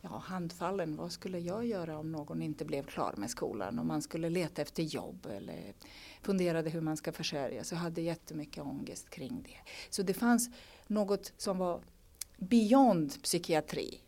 ja, 0.00 0.08
handfallen. 0.08 0.96
Vad 0.96 1.12
skulle 1.12 1.38
jag 1.38 1.66
göra 1.66 1.98
om 1.98 2.12
någon 2.12 2.42
inte 2.42 2.64
blev 2.64 2.86
klar 2.86 3.14
med 3.16 3.30
skolan? 3.30 3.78
Om 3.78 3.86
man 3.86 4.02
skulle 4.02 4.30
leta 4.30 4.62
efter 4.62 4.82
jobb 4.82 5.26
eller 5.26 5.74
funderade 6.22 6.70
hur 6.70 6.80
man 6.80 6.96
ska 6.96 7.12
försörja 7.12 7.64
sig. 7.64 7.76
Jag 7.76 7.82
hade 7.82 8.00
jättemycket 8.00 8.64
ångest 8.64 9.10
kring 9.10 9.42
det. 9.42 9.70
Så 9.90 10.02
det 10.02 10.14
fanns 10.14 10.50
något 10.86 11.32
som 11.36 11.58
var 11.58 11.80
beyond 12.36 13.22
psykiatri. 13.22 14.00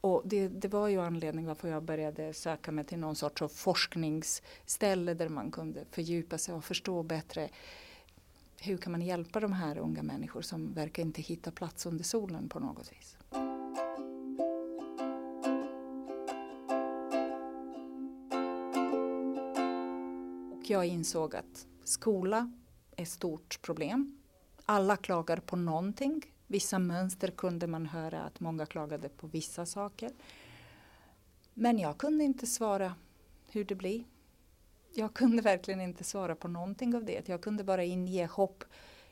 Och 0.00 0.22
det, 0.24 0.48
det, 0.48 0.68
var 0.68 0.88
ju 0.88 1.00
anledningen 1.00 1.48
varför 1.48 1.68
jag 1.68 1.82
började 1.82 2.34
söka 2.34 2.72
mig 2.72 2.84
till 2.84 2.98
någon 2.98 3.16
sorts 3.16 3.42
forskningsställe 3.54 5.14
där 5.14 5.28
man 5.28 5.50
kunde 5.50 5.84
fördjupa 5.90 6.38
sig 6.38 6.54
och 6.54 6.64
förstå 6.64 7.02
bättre 7.02 7.48
hur 8.60 8.76
kan 8.76 8.92
man 8.92 9.02
hjälpa 9.02 9.40
de 9.40 9.52
här 9.52 9.78
unga 9.78 10.02
människor 10.02 10.42
som 10.42 10.72
verkar 10.72 11.02
inte 11.02 11.22
hitta 11.22 11.50
plats 11.50 11.86
under 11.86 12.04
solen 12.04 12.48
på 12.48 12.58
något 12.58 12.92
vis. 12.92 13.16
Jag 20.72 20.86
insåg 20.86 21.36
att 21.36 21.66
skola 21.84 22.52
är 22.96 23.02
ett 23.02 23.08
stort 23.08 23.62
problem. 23.62 24.18
Alla 24.64 24.96
klagar 24.96 25.36
på 25.36 25.56
någonting. 25.56 26.22
Vissa 26.46 26.78
mönster 26.78 27.28
kunde 27.28 27.66
man 27.66 27.86
höra 27.86 28.22
att 28.22 28.40
många 28.40 28.66
klagade 28.66 29.08
på 29.08 29.26
vissa 29.26 29.66
saker. 29.66 30.10
Men 31.54 31.78
jag 31.78 31.98
kunde 31.98 32.24
inte 32.24 32.46
svara 32.46 32.94
hur 33.50 33.64
det 33.64 33.74
blir. 33.74 34.04
Jag 34.94 35.14
kunde 35.14 35.42
verkligen 35.42 35.80
inte 35.80 36.04
svara 36.04 36.34
på 36.34 36.48
någonting 36.48 36.94
av 36.94 37.04
det. 37.04 37.28
Jag 37.28 37.40
kunde 37.40 37.64
bara 37.64 37.84
inge 37.84 38.26
hopp 38.26 38.64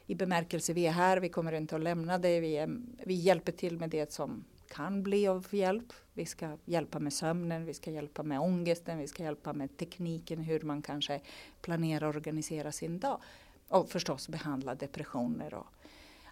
i 0.06 0.14
bemärkelse 0.14 0.72
vi 0.72 0.86
är 0.86 0.92
här, 0.92 1.16
vi 1.16 1.28
kommer 1.28 1.52
inte 1.52 1.76
att 1.76 1.82
lämna 1.82 2.18
det, 2.18 2.40
vi, 2.40 2.56
är, 2.56 2.80
vi 3.06 3.14
hjälper 3.14 3.52
till 3.52 3.78
med 3.78 3.90
det 3.90 4.12
som 4.12 4.44
kan 4.70 5.02
bli 5.02 5.28
av 5.28 5.46
hjälp. 5.50 5.92
Vi 6.12 6.26
ska 6.26 6.56
hjälpa 6.64 6.98
med 6.98 7.12
sömnen, 7.12 7.64
vi 7.64 7.74
ska 7.74 7.90
hjälpa 7.90 8.22
med 8.22 8.40
ångesten, 8.40 8.98
vi 8.98 9.06
ska 9.06 9.22
hjälpa 9.22 9.52
med 9.52 9.76
tekniken, 9.76 10.40
hur 10.40 10.60
man 10.60 10.82
kanske 10.82 11.20
planerar 11.60 12.08
och 12.08 12.14
organiserar 12.14 12.70
sin 12.70 12.98
dag. 12.98 13.20
Och 13.68 13.90
förstås 13.90 14.28
behandla 14.28 14.74
depressioner 14.74 15.54
och 15.54 15.66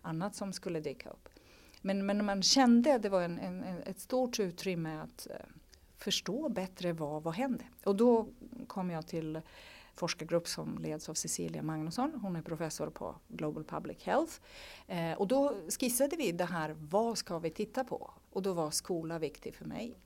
annat 0.02 0.34
som 0.34 0.52
skulle 0.52 0.80
dyka 0.80 1.10
upp. 1.10 1.28
Men, 1.80 2.06
men 2.06 2.24
man 2.24 2.42
kände 2.42 2.94
att 2.94 3.02
det 3.02 3.08
var 3.08 3.22
en, 3.22 3.38
en, 3.38 3.62
ett 3.62 4.00
stort 4.00 4.40
utrymme 4.40 4.98
att 4.98 5.26
eh, 5.30 5.36
förstå 5.96 6.48
bättre 6.48 6.92
vad, 6.92 7.22
vad 7.22 7.34
hände. 7.34 7.64
Och 7.84 7.96
då 7.96 8.28
kom 8.66 8.90
jag 8.90 9.06
till 9.06 9.40
forskargrupp 9.98 10.48
som 10.48 10.78
leds 10.78 11.08
av 11.08 11.14
Cecilia 11.14 11.62
Magnusson. 11.62 12.18
Hon 12.22 12.36
är 12.36 12.42
professor 12.42 12.90
på 12.90 13.14
Global 13.28 13.64
Public 13.64 14.04
Health. 14.04 14.32
Eh, 14.86 15.12
och 15.12 15.28
då 15.28 15.54
skissade 15.80 16.16
vi 16.16 16.32
det 16.32 16.44
här, 16.44 16.76
vad 16.78 17.18
ska 17.18 17.38
vi 17.38 17.50
titta 17.50 17.84
på? 17.84 18.10
Och 18.30 18.42
då 18.42 18.52
var 18.52 18.70
skola 18.70 19.18
viktig 19.18 19.54
för 19.54 19.64
mig. 19.64 19.98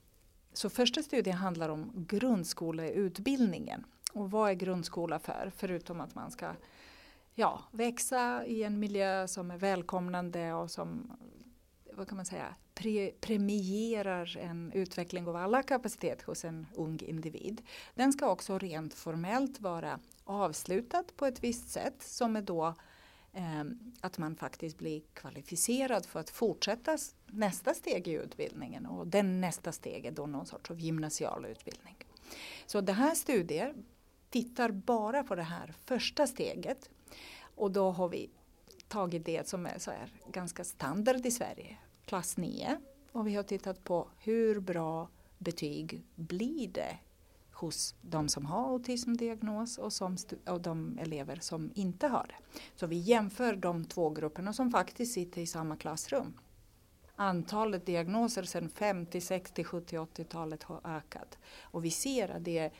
Så 0.52 0.70
första 0.70 1.02
studien 1.02 1.36
handlar 1.36 1.68
om 1.68 1.90
grundskoleutbildningen. 2.08 3.84
Och 4.12 4.30
vad 4.30 4.50
är 4.50 4.54
grundskola 4.54 5.18
för? 5.18 5.52
Förutom 5.56 6.00
att 6.00 6.14
man 6.14 6.30
ska 6.30 6.50
ja, 7.34 7.62
växa 7.70 8.46
i 8.46 8.62
en 8.62 8.78
miljö 8.78 9.28
som 9.28 9.50
är 9.50 9.58
välkomnande 9.58 10.52
och 10.52 10.70
som 10.70 11.16
vad 11.96 12.08
kan 12.08 12.16
man 12.16 12.26
säga, 12.26 12.54
pre 12.74 13.10
premierar 13.20 14.36
en 14.36 14.72
utveckling 14.72 15.28
av 15.28 15.36
alla 15.36 15.62
kapacitet 15.62 16.22
hos 16.22 16.44
en 16.44 16.66
ung 16.74 16.98
individ. 17.02 17.62
Den 17.94 18.12
ska 18.12 18.30
också 18.30 18.58
rent 18.58 18.94
formellt 18.94 19.60
vara 19.60 20.00
avslutad 20.24 21.04
på 21.16 21.26
ett 21.26 21.44
visst 21.44 21.70
sätt 21.70 22.02
som 22.02 22.36
är 22.36 22.42
då 22.42 22.74
eh, 23.32 23.64
att 24.00 24.18
man 24.18 24.36
faktiskt 24.36 24.78
blir 24.78 25.02
kvalificerad 25.12 26.06
för 26.06 26.20
att 26.20 26.30
fortsätta 26.30 26.98
nästa 27.26 27.74
steg 27.74 28.08
i 28.08 28.12
utbildningen 28.12 28.86
och 28.86 29.06
den 29.06 29.40
nästa 29.40 29.72
steg 29.72 30.06
är 30.06 30.10
då 30.10 30.26
någon 30.26 30.46
sorts 30.46 30.70
av 30.70 30.80
gymnasial 30.80 31.44
utbildning. 31.44 31.96
Så 32.66 32.80
det 32.80 32.92
här 32.92 33.14
studier 33.14 33.74
tittar 34.30 34.70
bara 34.70 35.24
på 35.24 35.34
det 35.34 35.42
här 35.42 35.74
första 35.84 36.26
steget 36.26 36.90
och 37.54 37.70
då 37.70 37.90
har 37.90 38.08
vi 38.08 38.30
tagit 38.88 39.24
det 39.24 39.48
som 39.48 39.66
är 39.66 39.78
så 39.78 39.90
här 39.90 40.12
ganska 40.32 40.64
standard 40.64 41.26
i 41.26 41.30
Sverige, 41.30 41.76
klass 42.04 42.36
9 42.36 42.76
och 43.12 43.26
vi 43.26 43.34
har 43.34 43.42
tittat 43.42 43.84
på 43.84 44.08
hur 44.18 44.60
bra 44.60 45.08
betyg 45.38 46.02
blir 46.14 46.68
det 46.68 46.98
hos 47.52 47.94
de 48.00 48.28
som 48.28 48.46
har 48.46 48.68
autismdiagnos 48.68 49.78
och, 49.78 49.92
som 49.92 50.16
och 50.46 50.60
de 50.60 50.98
elever 50.98 51.36
som 51.40 51.70
inte 51.74 52.06
har 52.06 52.26
det. 52.28 52.60
Så 52.74 52.86
vi 52.86 52.96
jämför 52.96 53.56
de 53.56 53.84
två 53.84 54.10
grupperna 54.10 54.52
som 54.52 54.70
faktiskt 54.70 55.14
sitter 55.14 55.40
i 55.40 55.46
samma 55.46 55.76
klassrum. 55.76 56.34
Antalet 57.16 57.86
diagnoser 57.86 58.42
sedan 58.42 58.68
50, 58.68 59.20
60, 59.20 59.64
70, 59.64 59.96
80-talet 59.98 60.62
har 60.62 60.80
ökat 60.84 61.38
och 61.60 61.84
vi 61.84 61.90
ser 61.90 62.28
att 62.28 62.44
det 62.44 62.58
är 62.58 62.72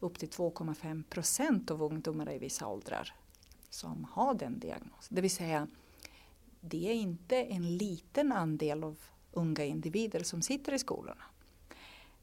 upp 0.00 0.18
till 0.18 0.28
2,5 0.28 1.02
procent 1.02 1.70
av 1.70 1.82
ungdomar 1.82 2.32
i 2.32 2.38
vissa 2.38 2.66
åldrar 2.66 3.14
som 3.70 4.06
har 4.12 4.34
den 4.34 4.58
diagnosen. 4.58 5.14
Det 5.14 5.20
vill 5.20 5.30
säga, 5.30 5.68
det 6.60 6.88
är 6.88 6.94
inte 6.94 7.36
en 7.36 7.76
liten 7.76 8.32
andel 8.32 8.84
av 8.84 8.98
unga 9.32 9.64
individer 9.64 10.22
som 10.22 10.42
sitter 10.42 10.72
i 10.72 10.78
skolorna. 10.78 11.24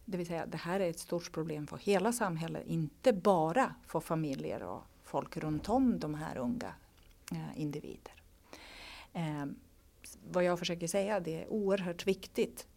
Det 0.05 0.17
vill 0.17 0.27
säga, 0.27 0.45
det 0.45 0.57
här 0.57 0.79
är 0.79 0.89
ett 0.89 0.99
stort 0.99 1.31
problem 1.31 1.67
för 1.67 1.77
hela 1.77 2.11
samhället, 2.13 2.67
inte 2.67 3.13
bara 3.13 3.75
för 3.85 3.99
familjer 3.99 4.63
och 4.63 4.83
folk 5.03 5.37
runt 5.37 5.69
om 5.69 5.99
de 5.99 6.15
här 6.15 6.37
unga 6.37 6.73
eh, 7.31 7.61
individer. 7.61 8.13
Eh, 9.13 9.45
vad 10.31 10.43
jag 10.43 10.59
försöker 10.59 10.87
säga, 10.87 11.19
det 11.19 11.43
är 11.43 11.47
oerhört 11.49 12.07
viktigt 12.07 12.67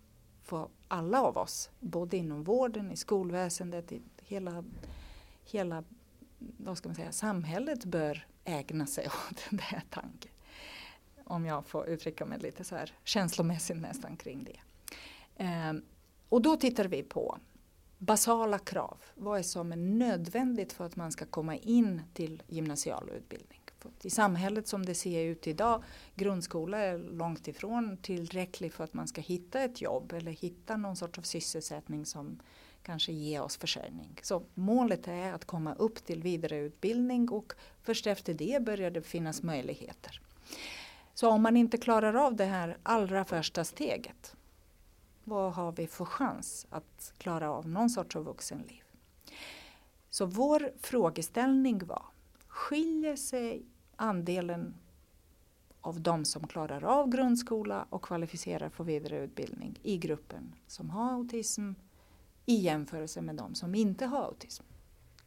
för 0.42 0.68
alla 0.88 1.22
av 1.22 1.38
oss, 1.38 1.70
både 1.80 2.16
inom 2.16 2.44
vården, 2.44 2.90
i 2.90 2.96
skolväsendet, 2.96 3.92
i 3.92 4.02
hela, 4.22 4.64
hela 5.44 5.84
vad 6.38 6.78
ska 6.78 6.88
man 6.88 6.96
säga, 6.96 7.12
samhället 7.12 7.84
bör 7.84 8.26
ägna 8.44 8.86
sig 8.86 9.06
åt 9.30 9.50
den 9.50 9.58
här 9.58 9.82
tanken. 9.90 10.32
Om 11.30 11.46
jag 11.46 11.66
får 11.66 11.86
uttrycka 11.86 12.26
mig 12.26 12.38
lite 12.38 12.64
så 12.64 12.76
här 12.76 12.92
känslomässigt 13.04 13.76
nästan 13.76 14.16
kring 14.16 14.44
det. 14.44 14.60
Eh, 15.44 15.72
och 16.28 16.42
då 16.42 16.56
tittar 16.56 16.84
vi 16.84 17.02
på 17.02 17.38
basala 17.98 18.58
krav. 18.58 18.96
Vad 19.14 19.38
är 19.38 19.42
som 19.42 19.72
är 19.72 19.76
nödvändigt 19.76 20.72
för 20.72 20.86
att 20.86 20.96
man 20.96 21.12
ska 21.12 21.26
komma 21.26 21.56
in 21.56 22.02
till 22.14 22.42
gymnasial 22.46 23.10
utbildning? 23.10 23.60
I 24.02 24.10
samhället 24.10 24.68
som 24.68 24.86
det 24.86 24.94
ser 24.94 25.24
ut 25.24 25.46
idag, 25.46 25.82
grundskola 26.14 26.78
är 26.78 26.98
långt 26.98 27.48
ifrån 27.48 27.96
tillräcklig 27.96 28.72
för 28.72 28.84
att 28.84 28.94
man 28.94 29.08
ska 29.08 29.20
hitta 29.20 29.60
ett 29.60 29.80
jobb 29.80 30.12
eller 30.12 30.32
hitta 30.32 30.76
någon 30.76 30.96
sorts 30.96 31.18
av 31.18 31.22
sysselsättning 31.22 32.06
som 32.06 32.40
kanske 32.82 33.12
ger 33.12 33.42
oss 33.42 33.56
försörjning. 33.56 34.18
Så 34.22 34.42
målet 34.54 35.08
är 35.08 35.32
att 35.32 35.44
komma 35.44 35.74
upp 35.74 36.04
till 36.04 36.22
vidareutbildning 36.22 37.28
och 37.28 37.52
först 37.82 38.06
efter 38.06 38.34
det 38.34 38.62
börjar 38.62 38.90
det 38.90 39.02
finnas 39.02 39.42
möjligheter. 39.42 40.20
Så 41.20 41.28
om 41.28 41.42
man 41.42 41.56
inte 41.56 41.78
klarar 41.78 42.14
av 42.14 42.36
det 42.36 42.44
här 42.44 42.76
allra 42.82 43.24
första 43.24 43.64
steget 43.64 44.36
vad 45.24 45.52
har 45.52 45.72
vi 45.72 45.86
för 45.86 46.04
chans 46.04 46.66
att 46.70 47.12
klara 47.18 47.50
av 47.50 47.68
någon 47.68 47.90
sorts 47.90 48.16
av 48.16 48.24
vuxenliv? 48.24 48.82
Så 50.10 50.26
vår 50.26 50.72
frågeställning 50.80 51.86
var, 51.86 52.04
skiljer 52.46 53.16
sig 53.16 53.62
andelen 53.96 54.74
av 55.80 56.00
de 56.00 56.24
som 56.24 56.46
klarar 56.46 56.84
av 56.84 57.08
grundskola 57.08 57.86
och 57.90 58.02
kvalificerar 58.02 58.68
för 58.68 58.84
vidareutbildning 58.84 59.78
i 59.82 59.98
gruppen 59.98 60.54
som 60.66 60.90
har 60.90 61.12
autism 61.12 61.72
i 62.46 62.54
jämförelse 62.54 63.20
med 63.20 63.36
de 63.36 63.54
som 63.54 63.74
inte 63.74 64.06
har 64.06 64.24
autism. 64.24 64.64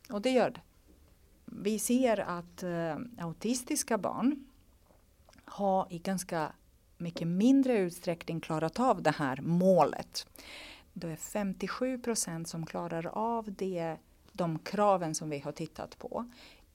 Och 0.10 0.22
det 0.22 0.30
gör 0.32 0.50
det. 0.50 0.62
Vi 1.46 1.80
ser 1.80 2.20
att 2.20 2.64
äh, 2.64 2.98
autistiska 3.26 3.98
barn 3.98 4.48
har 5.54 5.88
i 5.90 6.00
ganska 6.00 6.52
mycket 6.98 7.28
mindre 7.28 7.78
utsträckning 7.78 8.42
klarat 8.42 8.80
av 8.80 9.02
det 9.02 9.12
här 9.12 9.42
målet. 9.42 10.28
Det 10.94 11.08
är 11.08 11.16
57 11.16 12.00
procent 12.00 12.48
som 12.48 12.66
klarar 12.66 13.08
av 13.08 13.54
det, 13.54 13.98
de 14.32 14.60
kraven 14.60 15.16
som 15.16 15.30
vi 15.30 15.40
har 15.40 15.52
tittat 15.52 15.98
på 15.98 16.26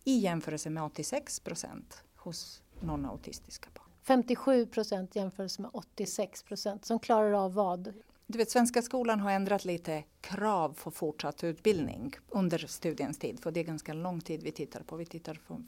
i 0.05 0.19
jämförelse 0.19 0.71
med 0.71 0.83
86 0.83 1.41
procent 1.41 2.03
hos 2.17 2.63
non-autistiska 2.81 3.69
barn. 3.75 3.89
57 4.03 4.67
procent 4.67 5.17
jämfört 5.17 5.59
med 5.59 5.71
86 5.75 6.43
procent 6.43 6.85
som 6.85 6.99
klarar 6.99 7.33
av 7.33 7.55
vad? 7.55 7.95
Du 8.27 8.39
vet, 8.39 8.51
Svenska 8.51 8.83
skolan 8.83 9.21
har 9.21 9.31
ändrat 9.31 9.65
lite 9.65 10.05
krav 10.21 10.75
för 10.75 10.91
fortsatt 10.91 11.45
utbildning 11.45 12.13
under 12.29 12.59
studiens 12.59 13.19
tid. 13.19 13.41
För 13.41 13.51
det 13.51 13.61
är 13.61 13.65
ganska 13.65 13.93
lång 13.93 14.21
tid 14.21 14.43
vi 14.43 14.53
tittar 14.53 14.83
på. 14.83 14.97
Vi 14.97 15.07
tittar 15.07 15.41
på 15.47 15.63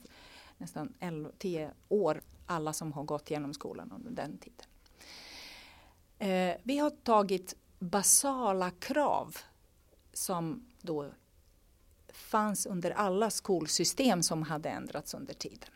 nästan 0.59 0.93
11, 1.01 1.31
10 1.39 1.71
år 1.89 2.21
alla 2.51 2.73
som 2.73 2.93
har 2.93 3.05
gått 3.05 3.31
genom 3.31 3.55
skolan 3.55 3.93
under 3.93 4.11
den 4.11 4.39
tiden. 4.39 4.67
Eh, 6.19 6.57
vi 6.63 6.79
har 6.79 6.91
tagit 6.91 7.57
basala 7.79 8.71
krav 8.71 9.37
som 10.13 10.67
då 10.81 11.11
fanns 12.09 12.67
under 12.67 12.91
alla 12.91 13.31
skolsystem 13.31 14.23
som 14.23 14.43
hade 14.43 14.69
ändrats 14.69 15.15
under 15.15 15.35
tiden. 15.35 15.71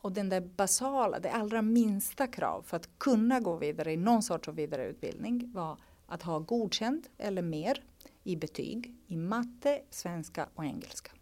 Och 0.00 0.12
den 0.12 0.28
där 0.28 0.40
basala, 0.40 1.18
det 1.18 1.30
allra 1.30 1.62
minsta 1.62 2.26
krav 2.26 2.62
för 2.62 2.76
att 2.76 2.98
kunna 2.98 3.40
gå 3.40 3.56
vidare 3.56 3.92
i 3.92 3.96
någon 3.96 4.22
sorts 4.22 4.48
av 4.48 4.54
vidareutbildning 4.54 5.52
var 5.52 5.78
att 6.06 6.22
ha 6.22 6.38
godkänt 6.38 7.10
eller 7.18 7.42
mer 7.42 7.82
i 8.24 8.36
betyg 8.36 8.94
i 9.06 9.16
matte, 9.16 9.82
svenska 9.90 10.48
och 10.54 10.64
engelska 10.64 11.12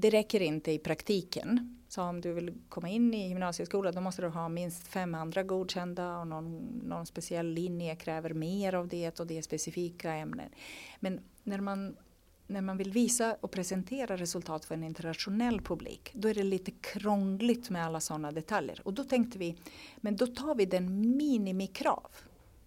det 0.00 0.10
räcker 0.10 0.42
inte 0.42 0.72
i 0.72 0.78
praktiken. 0.78 1.77
Så 1.88 2.02
om 2.02 2.20
du 2.20 2.32
vill 2.32 2.54
komma 2.68 2.88
in 2.88 3.14
i 3.14 3.28
gymnasieskolan 3.28 3.94
då 3.94 4.00
måste 4.00 4.22
du 4.22 4.28
ha 4.28 4.48
minst 4.48 4.88
fem 4.88 5.14
andra 5.14 5.42
godkända 5.42 6.18
och 6.18 6.26
någon, 6.26 6.56
någon 6.84 7.06
speciell 7.06 7.46
linje 7.46 7.96
kräver 7.96 8.30
mer 8.30 8.74
av 8.74 8.88
det 8.88 9.20
och 9.20 9.26
det 9.26 9.38
är 9.38 9.42
specifika 9.42 10.12
ämnen. 10.12 10.50
Men 11.00 11.20
när 11.42 11.60
man, 11.60 11.96
när 12.46 12.60
man 12.60 12.76
vill 12.76 12.92
visa 12.92 13.36
och 13.40 13.50
presentera 13.50 14.16
resultat 14.16 14.64
för 14.64 14.74
en 14.74 14.84
internationell 14.84 15.60
publik 15.60 16.10
då 16.14 16.28
är 16.28 16.34
det 16.34 16.42
lite 16.42 16.70
krångligt 16.70 17.70
med 17.70 17.86
alla 17.86 18.00
sådana 18.00 18.32
detaljer. 18.32 18.80
Och 18.84 18.94
då 18.94 19.04
tänkte 19.04 19.38
vi, 19.38 19.56
men 19.96 20.16
då 20.16 20.26
tar 20.26 20.54
vi 20.54 20.64
den 20.64 21.16
minimikrav 21.16 22.10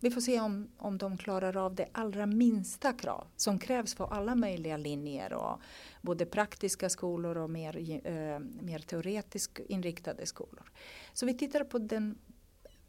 vi 0.01 0.11
får 0.11 0.21
se 0.21 0.39
om, 0.39 0.67
om 0.77 0.97
de 0.97 1.17
klarar 1.17 1.57
av 1.57 1.75
det 1.75 1.87
allra 1.91 2.25
minsta 2.25 2.93
krav 2.93 3.27
som 3.35 3.59
krävs 3.59 3.95
på 3.95 4.05
alla 4.05 4.35
möjliga 4.35 4.77
linjer 4.77 5.33
och 5.33 5.59
både 6.01 6.25
praktiska 6.25 6.89
skolor 6.89 7.37
och 7.37 7.49
mer, 7.49 7.77
eh, 8.07 8.39
mer 8.39 8.79
teoretiskt 8.79 9.59
inriktade 9.59 10.25
skolor. 10.25 10.71
Så 11.13 11.25
vi 11.25 11.37
tittar 11.37 11.63
på 11.63 11.77
den 11.77 12.17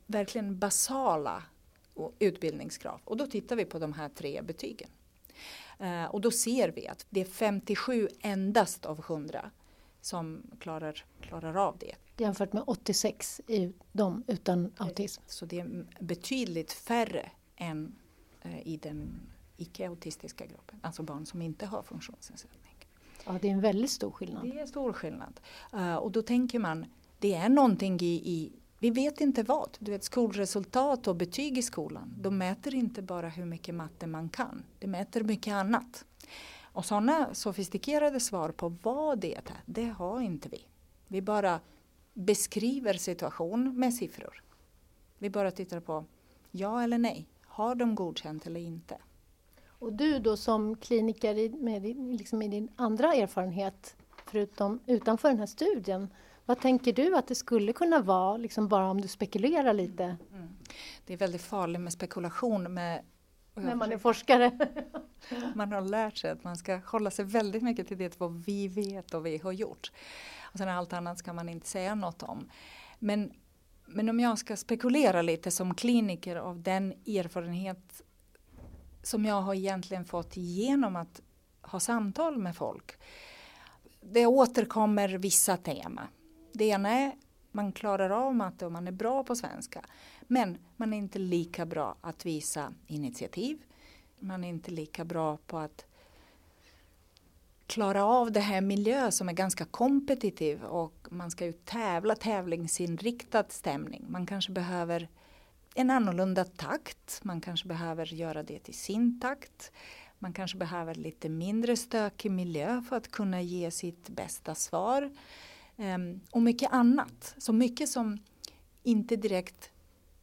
verkligen 0.07 0.59
basala 0.59 1.43
utbildningskrav 2.19 3.01
och 3.05 3.17
då 3.17 3.27
tittar 3.27 3.57
vi 3.57 3.65
på 3.65 3.79
de 3.79 3.93
här 3.93 4.09
tre 4.09 4.43
betygen. 4.43 4.91
Eh, 5.79 6.05
och 6.05 6.21
då 6.21 6.31
ser 6.31 6.69
vi 6.69 6.89
att 6.89 7.07
det 7.11 7.21
är 7.21 7.25
57 7.25 8.09
endast 8.21 8.87
av 8.87 8.99
100 8.99 9.51
som 10.03 10.43
klarar, 10.59 11.05
klarar 11.21 11.55
av 11.55 11.79
det. 11.79 11.95
Jämfört 12.17 12.53
med 12.53 12.63
86 12.67 13.41
i 13.47 13.73
de 13.93 14.25
utan 14.27 14.73
autism. 14.77 15.23
Så 15.27 15.47
det 15.47 15.61
är 15.61 15.87
betydligt 16.01 16.73
färre 16.73 17.31
än 17.57 17.95
eh, 18.43 18.69
i 18.69 18.77
den 18.77 19.21
icke-autistiska 19.57 20.47
gruppen. 20.47 20.79
Alltså 20.83 21.03
barn 21.03 21.27
som 21.27 21.43
inte 21.43 21.67
har 21.67 21.83
funktionsnedsättning. 21.83 22.63
Ja, 23.27 23.39
det 23.43 23.49
är 23.49 23.53
en 23.53 23.61
väldigt 23.61 23.91
stor 23.91 24.11
skillnad. 24.11 24.43
Det 24.43 24.61
är 24.61 24.67
stor 24.67 24.93
skillnad. 24.93 25.41
Uh, 25.75 25.95
och 25.95 26.13
då 26.13 26.23
tänker 26.23 26.59
man, 26.59 26.87
det 27.19 27.35
är 27.35 27.49
någonting 27.49 27.99
i, 28.01 28.31
i 28.31 28.53
vi 28.79 28.91
vet 28.91 29.21
inte 29.21 29.43
vad. 29.43 29.77
Du 29.79 29.91
vet, 29.91 30.05
skolresultat 30.05 31.09
och 31.09 31.17
betyg 31.17 31.59
i 31.59 31.63
skolan, 31.63 32.15
de 32.21 32.39
mäter 32.39 32.75
inte 32.75 33.03
bara 33.03 33.29
hur 33.29 33.45
mycket 33.45 33.75
matte 33.75 34.07
man 34.07 34.29
kan. 34.29 34.63
De 34.79 34.87
mäter 34.87 35.25
mycket 35.25 35.53
annat. 35.53 36.05
Och 36.73 36.85
sådana 36.85 37.35
sofistikerade 37.35 38.21
svar 38.21 38.51
på 38.51 38.69
vad 38.69 39.19
det 39.19 39.35
är, 39.35 39.43
det 39.67 39.85
har 39.85 40.21
inte 40.21 40.49
vi. 40.49 40.67
Vi 41.09 41.23
bara 41.23 41.61
beskriver 42.15 42.95
situation 42.95 43.79
med 43.79 43.95
siffror. 43.95 44.43
Vi 45.19 45.31
bara 45.31 45.51
tittar 45.51 45.81
på 45.81 46.05
ja 46.51 46.83
eller 46.83 46.99
nej. 46.99 47.27
Har 47.47 47.75
de 47.75 47.95
godkänt 47.95 48.47
eller 48.47 48.61
inte? 48.61 48.99
Och 49.67 49.93
du 49.93 50.19
då 50.19 50.37
som 50.37 50.77
kliniker 50.77 51.63
med, 51.63 51.83
liksom 52.17 52.43
i 52.43 52.49
din 52.49 52.69
andra 52.77 53.15
erfarenhet 53.15 53.97
förutom 54.27 54.81
utanför 54.87 55.29
den 55.29 55.39
här 55.39 55.47
studien. 55.47 56.09
Vad 56.47 56.61
tänker 56.61 56.93
du 56.93 57.17
att 57.17 57.27
det 57.27 57.35
skulle 57.35 57.73
kunna 57.73 58.03
vara, 58.03 58.37
liksom 58.37 58.69
bara 58.69 58.91
om 58.91 59.01
du 59.01 59.09
spekulerar 59.09 59.73
lite? 59.73 60.05
Mm. 60.05 60.49
Det 61.07 61.13
är 61.13 61.17
väldigt 61.17 61.43
farligt 61.43 61.81
med 61.81 61.93
spekulation 61.93 62.75
med 62.75 63.03
när 63.55 63.75
man 63.75 63.93
är 63.93 63.99
forskare. 63.99 64.59
man 65.55 65.73
har 65.73 65.81
lärt 65.81 66.17
sig 66.17 66.31
att 66.31 66.45
man 66.45 66.57
ska 66.57 66.77
hålla 66.87 67.11
sig 67.11 67.25
väldigt 67.25 67.63
mycket 67.63 67.89
till 67.89 67.99
det 67.99 68.21
vad 68.21 68.45
vi 68.45 68.69
vet 68.69 69.15
och 69.15 69.27
vi 69.27 69.39
har 69.39 69.53
gjort. 69.53 69.93
Och 70.43 70.59
sen 70.59 70.69
allt 70.69 70.93
annat 70.93 71.19
ska 71.19 71.33
man 71.33 71.49
inte 71.49 71.69
säga 71.69 71.95
något 71.95 72.23
om. 72.23 72.51
Men, 72.99 73.33
men 73.87 74.09
om 74.09 74.21
jag 74.21 74.39
ska 74.39 74.57
spekulera 74.57 75.23
lite 75.23 75.51
som 75.51 75.75
kliniker 75.75 76.37
av 76.37 76.63
den 76.63 76.93
erfarenhet 76.93 78.03
som 79.03 79.25
jag 79.25 79.41
har 79.41 79.55
egentligen 79.55 80.05
fått 80.05 80.37
genom 80.37 80.97
att 80.97 81.21
ha 81.63 81.81
samtal 81.81 82.39
med 82.39 82.57
folk. 82.57 82.93
Det 84.01 84.27
återkommer 84.27 85.09
vissa 85.09 85.57
teman. 85.57 86.07
Det 86.53 86.65
ena 86.65 86.91
är 86.91 87.13
man 87.53 87.73
klarar 87.73 88.11
av 88.11 88.35
matte 88.35 88.67
och 88.67 88.73
man 88.73 88.89
är 88.89 88.93
bra 88.93 89.25
på 89.25 89.37
svenska. 89.37 89.85
Men 90.27 90.59
man 90.77 90.93
är 90.93 90.99
inte 90.99 91.19
lika 91.19 91.67
bra 91.67 91.97
att 92.01 92.27
visa 92.27 92.73
initiativ. 92.87 93.63
Man 94.19 94.45
är 94.45 94.49
inte 94.49 94.71
lika 94.71 95.05
bra 95.05 95.37
på 95.47 95.59
att 95.59 95.85
klara 97.67 98.05
av 98.05 98.33
det 98.33 98.41
här 98.41 98.61
miljö 98.61 99.11
som 99.11 99.29
är 99.29 99.33
ganska 99.33 99.65
kompetitiv 99.65 100.65
och 100.65 101.09
man 101.11 101.31
ska 101.31 101.47
ju 101.47 101.53
tävla 101.53 102.15
tävlingsinriktad 102.15 103.45
stämning. 103.49 104.05
Man 104.09 104.27
kanske 104.27 104.53
behöver 104.53 105.09
en 105.75 105.91
annorlunda 105.91 106.45
takt. 106.45 107.21
Man 107.25 107.41
kanske 107.41 107.69
behöver 107.69 108.07
göra 108.15 108.43
det 108.43 108.69
i 108.69 108.73
sin 108.73 109.21
takt. 109.21 109.73
Man 110.19 110.33
kanske 110.33 110.59
behöver 110.59 110.95
lite 110.95 111.29
mindre 111.29 111.77
stökig 111.77 112.31
miljö 112.31 112.83
för 112.89 112.97
att 112.97 113.11
kunna 113.11 113.43
ge 113.43 113.71
sitt 113.71 114.09
bästa 114.09 114.55
svar. 114.55 115.11
Um, 115.77 116.21
och 116.31 116.43
mycket 116.43 116.73
annat. 116.73 117.35
Så 117.39 117.53
mycket 117.53 117.89
som 117.89 118.19
inte 118.83 119.17
direkt 119.17 119.72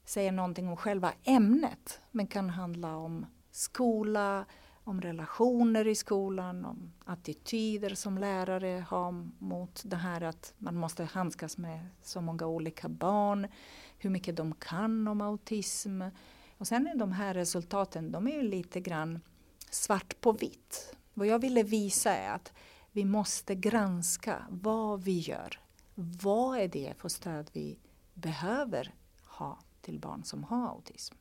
säger 0.09 0.31
någonting 0.31 0.67
om 0.67 0.77
själva 0.77 1.13
ämnet 1.23 1.99
men 2.11 2.27
kan 2.27 2.49
handla 2.49 2.95
om 2.95 3.25
skola, 3.51 4.45
om 4.83 5.01
relationer 5.01 5.87
i 5.87 5.95
skolan, 5.95 6.65
om 6.65 6.93
attityder 7.05 7.95
som 7.95 8.17
lärare 8.17 8.85
har 8.89 9.11
mot 9.43 9.81
det 9.85 9.95
här 9.95 10.21
att 10.21 10.53
man 10.57 10.75
måste 10.75 11.03
handskas 11.03 11.57
med 11.57 11.87
så 12.01 12.21
många 12.21 12.45
olika 12.45 12.89
barn, 12.89 13.47
hur 13.97 14.09
mycket 14.09 14.35
de 14.35 14.55
kan 14.55 15.07
om 15.07 15.21
autism. 15.21 16.01
Och 16.57 16.67
sen 16.67 16.87
är 16.87 16.95
de 16.95 17.11
här 17.11 17.33
resultaten, 17.33 18.11
de 18.11 18.27
är 18.27 18.31
ju 18.31 18.41
lite 18.41 18.79
grann 18.79 19.19
svart 19.69 20.21
på 20.21 20.31
vitt. 20.31 20.95
Vad 21.13 21.27
jag 21.27 21.39
ville 21.39 21.63
visa 21.63 22.15
är 22.15 22.35
att 22.35 22.53
vi 22.91 23.05
måste 23.05 23.55
granska 23.55 24.45
vad 24.49 25.03
vi 25.03 25.19
gör. 25.19 25.59
Vad 25.95 26.59
är 26.59 26.67
det 26.67 26.93
för 26.97 27.09
stöd 27.09 27.49
vi 27.53 27.79
behöver 28.13 28.93
ha 29.23 29.59
till 29.89 29.99
barn 29.99 30.23
som 30.23 30.43
har 30.43 30.67
autism? 30.67 31.15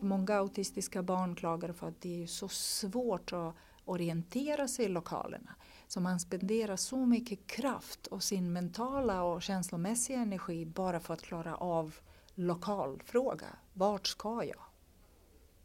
Många 0.00 0.34
autistiska 0.34 1.02
barn 1.02 1.34
klagar 1.34 1.72
för 1.72 1.88
att 1.88 2.00
det 2.00 2.22
är 2.22 2.26
så 2.26 2.48
svårt 2.48 3.32
att 3.32 3.54
orientera 3.84 4.68
sig 4.68 4.84
i 4.84 4.88
lokalerna. 4.88 5.54
Så 5.86 6.00
man 6.00 6.20
spenderar 6.20 6.76
så 6.76 7.06
mycket 7.06 7.46
kraft 7.46 8.06
och 8.06 8.22
sin 8.22 8.52
mentala 8.52 9.22
och 9.22 9.42
känslomässiga 9.42 10.18
energi 10.18 10.66
bara 10.66 11.00
för 11.00 11.14
att 11.14 11.22
klara 11.22 11.56
av 11.56 11.94
lokalfråga. 12.34 13.46
Vart 13.72 14.06
ska 14.06 14.44
jag? 14.44 14.62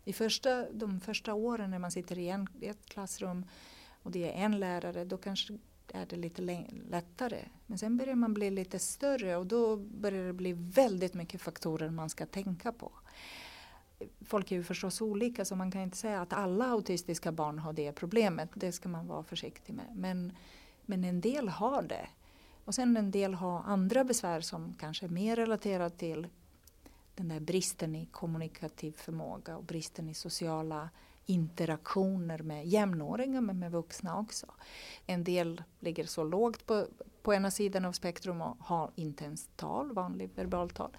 I 0.06 0.14
första, 0.14 0.72
de 0.72 1.02
första 1.02 1.34
åren 1.34 1.72
när 1.72 1.80
man 1.80 1.92
sitter 1.92 2.18
i 2.18 2.30
en, 2.30 2.48
ett 2.62 2.86
klassrum 2.86 3.46
och 4.04 4.12
det 4.12 4.32
är 4.32 4.46
en 4.46 4.60
lärare 4.60 5.06
då 5.06 5.18
kanske 5.18 5.58
är 5.88 6.06
det 6.06 6.16
lite 6.16 6.42
lättare. 6.90 7.46
Men 7.66 7.78
sen 7.78 7.98
börjar 7.98 8.16
man 8.16 8.34
bli 8.34 8.50
lite 8.50 8.80
större 8.80 9.38
och 9.38 9.46
då 9.46 9.76
börjar 9.78 10.24
det 10.24 10.34
bli 10.34 10.54
väldigt 10.54 11.14
mycket 11.14 11.42
faktorer 11.42 11.90
man 11.90 12.10
ska 12.10 12.26
tänka 12.26 12.72
på 12.72 12.92
folk 14.26 14.52
är 14.52 14.56
ju 14.56 14.64
förstås 14.64 15.02
olika 15.02 15.46
så 15.46 15.56
man 15.56 15.72
kan 15.72 15.82
inte 15.82 15.98
säga 15.98 16.22
att 16.22 16.34
alla 16.34 16.66
autistiska 16.66 17.32
barn 17.32 17.60
har 17.60 17.74
det 17.74 17.92
problemet. 17.92 18.50
Det 18.54 18.72
ska 18.72 18.90
man 18.90 19.08
vara 19.08 19.24
försiktig 19.24 19.74
med. 19.74 19.86
Men, 19.96 20.34
men 20.86 21.04
en 21.04 21.22
del 21.22 21.50
har 21.50 21.82
det. 21.82 22.08
Och 22.66 22.76
sen 22.76 22.98
en 22.98 23.12
del 23.12 23.34
har 23.34 23.62
andra 23.62 24.04
besvär 24.04 24.42
som 24.42 24.76
kanske 24.80 25.06
är 25.06 25.10
mer 25.10 25.36
relaterat 25.36 25.98
till 25.98 26.28
den 27.20 27.28
där 27.28 27.40
bristen 27.40 27.96
i 27.96 28.06
kommunikativ 28.06 28.92
förmåga 28.92 29.58
och 29.58 29.64
bristen 29.64 30.10
i 30.10 30.14
sociala 30.14 30.90
interaktioner 31.26 32.40
med 32.40 32.66
jämnåringar 32.66 33.42
men 33.42 33.60
med 33.60 33.72
vuxna 33.72 34.20
också. 34.20 34.46
En 35.06 35.24
del 35.24 35.64
ligger 35.80 36.06
så 36.06 36.24
lågt 36.24 36.66
på, 36.66 36.88
på 37.22 37.34
ena 37.34 37.52
sidan 37.52 37.86
av 37.86 37.92
spektrum 37.92 38.42
och 38.42 38.58
har 38.60 38.92
inte 38.96 39.24
ens 39.24 39.50
tal, 39.56 39.94
vanlig 39.94 40.30
verbaltal. 40.36 40.98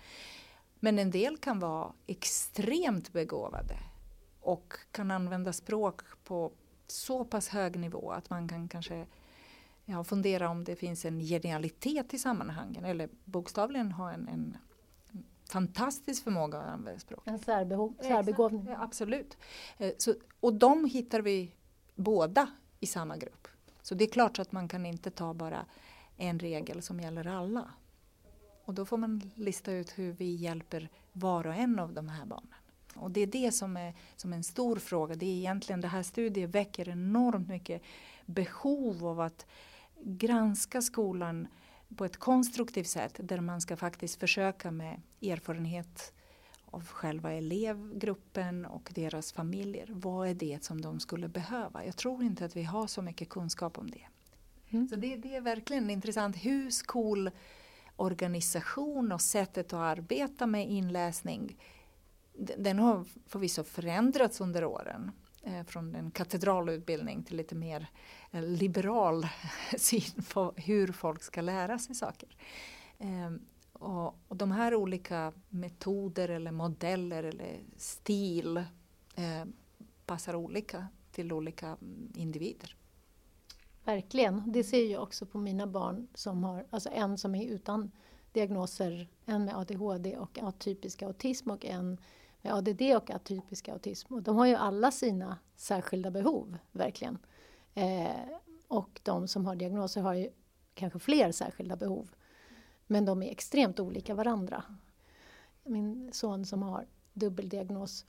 Men 0.80 0.98
en 0.98 1.10
del 1.10 1.36
kan 1.36 1.58
vara 1.58 1.92
extremt 2.06 3.12
begåvade 3.12 3.78
och 4.40 4.74
kan 4.90 5.10
använda 5.10 5.52
språk 5.52 6.02
på 6.24 6.52
så 6.86 7.24
pass 7.24 7.48
hög 7.48 7.78
nivå 7.78 8.10
att 8.10 8.30
man 8.30 8.48
kan 8.48 8.68
kanske 8.68 9.06
ja, 9.84 10.04
fundera 10.04 10.48
om 10.48 10.64
det 10.64 10.76
finns 10.76 11.04
en 11.04 11.20
genialitet 11.20 12.14
i 12.14 12.18
sammanhangen 12.18 12.84
eller 12.84 13.08
bokstavligen 13.24 13.92
ha 13.92 14.12
en, 14.12 14.28
en 14.28 14.56
fantastisk 15.50 16.24
förmåga 16.24 16.58
att 16.58 16.68
använda 16.68 17.00
språk. 17.00 17.22
En 17.24 17.38
särbegåvning. 17.38 18.66
Ja, 18.68 18.82
absolut. 18.82 19.36
Eh, 19.78 19.92
så, 19.98 20.14
och 20.40 20.54
de 20.54 20.84
hittar 20.84 21.20
vi 21.20 21.54
båda 21.94 22.50
i 22.80 22.86
samma 22.86 23.16
grupp. 23.16 23.48
Så 23.82 23.94
det 23.94 24.04
är 24.04 24.08
klart 24.08 24.38
att 24.38 24.52
man 24.52 24.68
kan 24.68 24.86
inte 24.86 25.10
ta 25.10 25.34
bara 25.34 25.66
en 26.16 26.38
regel 26.38 26.82
som 26.82 27.00
gäller 27.00 27.26
alla. 27.26 27.70
Och 28.64 28.74
då 28.74 28.84
får 28.84 28.96
man 28.96 29.30
lista 29.34 29.72
ut 29.72 29.98
hur 29.98 30.12
vi 30.12 30.34
hjälper 30.34 30.88
var 31.12 31.46
och 31.46 31.54
en 31.54 31.78
av 31.78 31.92
de 31.92 32.08
här 32.08 32.26
barnen. 32.26 32.54
Och 32.94 33.10
det 33.10 33.20
är 33.20 33.26
det 33.26 33.52
som 33.52 33.76
är 33.76 33.94
som 34.16 34.32
en 34.32 34.44
stor 34.44 34.76
fråga. 34.76 35.14
Det 35.14 35.26
är 35.26 35.36
egentligen 35.36 35.80
det 35.80 35.88
här 35.88 36.02
studien 36.02 36.50
väcker 36.50 36.88
enormt 36.88 37.48
mycket 37.48 37.82
behov 38.26 39.06
av 39.06 39.20
att 39.20 39.46
granska 40.02 40.82
skolan 40.82 41.48
på 41.96 42.04
ett 42.04 42.16
konstruktivt 42.16 42.86
sätt 42.86 43.14
där 43.18 43.40
man 43.40 43.60
ska 43.60 43.76
faktiskt 43.76 44.20
försöka 44.20 44.70
med 44.70 45.00
erfarenhet 45.22 46.12
av 46.70 46.86
själva 46.86 47.32
elevgruppen 47.32 48.66
och 48.66 48.90
deras 48.94 49.32
familjer. 49.32 49.86
Vad 49.90 50.28
är 50.28 50.34
det 50.34 50.64
som 50.64 50.80
de 50.80 51.00
skulle 51.00 51.28
behöva? 51.28 51.84
Jag 51.84 51.96
tror 51.96 52.22
inte 52.22 52.44
att 52.44 52.56
vi 52.56 52.62
har 52.62 52.86
så 52.86 53.02
mycket 53.02 53.28
kunskap 53.28 53.78
om 53.78 53.90
det. 53.90 54.06
Mm. 54.70 54.88
Så 54.88 54.96
det, 54.96 55.16
det, 55.16 55.36
är 55.36 55.40
verkligen 55.40 55.90
intressant 55.90 56.36
hur 56.36 56.70
skol 56.70 57.30
organisation 57.96 59.12
och 59.12 59.20
sättet 59.20 59.66
att 59.66 59.98
arbeta 59.98 60.46
med 60.46 60.70
inläsning 60.70 61.56
den 62.58 62.78
har 62.78 63.04
förvisso 63.26 63.64
förändrats 63.64 64.40
under 64.40 64.64
åren 64.64 65.10
Eh, 65.42 65.64
från 65.64 65.94
en 65.94 66.10
katedralutbildning 66.10 67.22
till 67.22 67.36
lite 67.36 67.54
mer 67.54 67.86
eh, 68.30 68.42
liberal 68.42 69.26
syn 69.78 70.24
på 70.32 70.52
hur 70.56 70.92
folk 70.92 71.22
ska 71.22 71.40
lära 71.40 71.78
sig 71.78 71.94
saker. 71.94 72.36
Ehm, 72.98 73.40
och, 73.72 74.14
de 74.28 74.50
här 74.50 74.74
olika 74.74 75.32
metoder 75.48 76.28
eller 76.28 76.52
modeller 76.52 77.22
eller 77.22 77.60
stil 77.76 78.56
eh, 79.16 79.44
passar 80.06 80.34
olika 80.34 80.86
till 81.10 81.32
olika 81.32 81.66
mm, 81.66 82.12
individer. 82.14 82.76
Verkligen. 83.84 84.52
Det 84.52 84.64
ser 84.64 84.84
jag 84.84 85.02
också 85.02 85.26
på 85.26 85.38
mina 85.38 85.66
barn 85.66 86.08
som 86.14 86.44
har, 86.44 86.66
alltså 86.70 86.88
en 86.88 87.18
som 87.18 87.34
är 87.34 87.46
utan 87.46 87.90
diagnoser, 88.32 89.08
en 89.24 89.44
med 89.44 89.56
ADHD 89.56 90.16
och 90.16 90.38
atypisk 90.42 91.02
autism 91.02 91.50
och 91.50 91.64
en 91.64 91.98
med 92.42 92.54
ADD 92.54 92.82
och 92.96 93.10
atypisk 93.10 93.68
autism. 93.68 94.14
Och 94.14 94.22
de 94.22 94.36
har 94.36 94.46
ju 94.46 94.54
alla 94.54 94.90
sina 94.90 95.38
särskilda 95.56 96.10
behov, 96.10 96.58
verkligen. 96.72 97.18
Eh, 97.74 98.10
och 98.68 99.00
de 99.02 99.28
som 99.28 99.46
har 99.46 99.56
diagnoser 99.56 100.00
har 100.00 100.14
ju 100.14 100.30
kanske 100.74 100.98
fler 100.98 101.32
särskilda 101.32 101.76
behov. 101.76 102.10
Men 102.86 103.04
de 103.04 103.22
är 103.22 103.30
extremt 103.30 103.80
olika 103.80 104.14
varandra. 104.14 104.64
Min 105.64 106.12
son 106.12 106.46
som 106.46 106.62
har 106.62 106.86
dubbeldiagnos. 107.12 108.06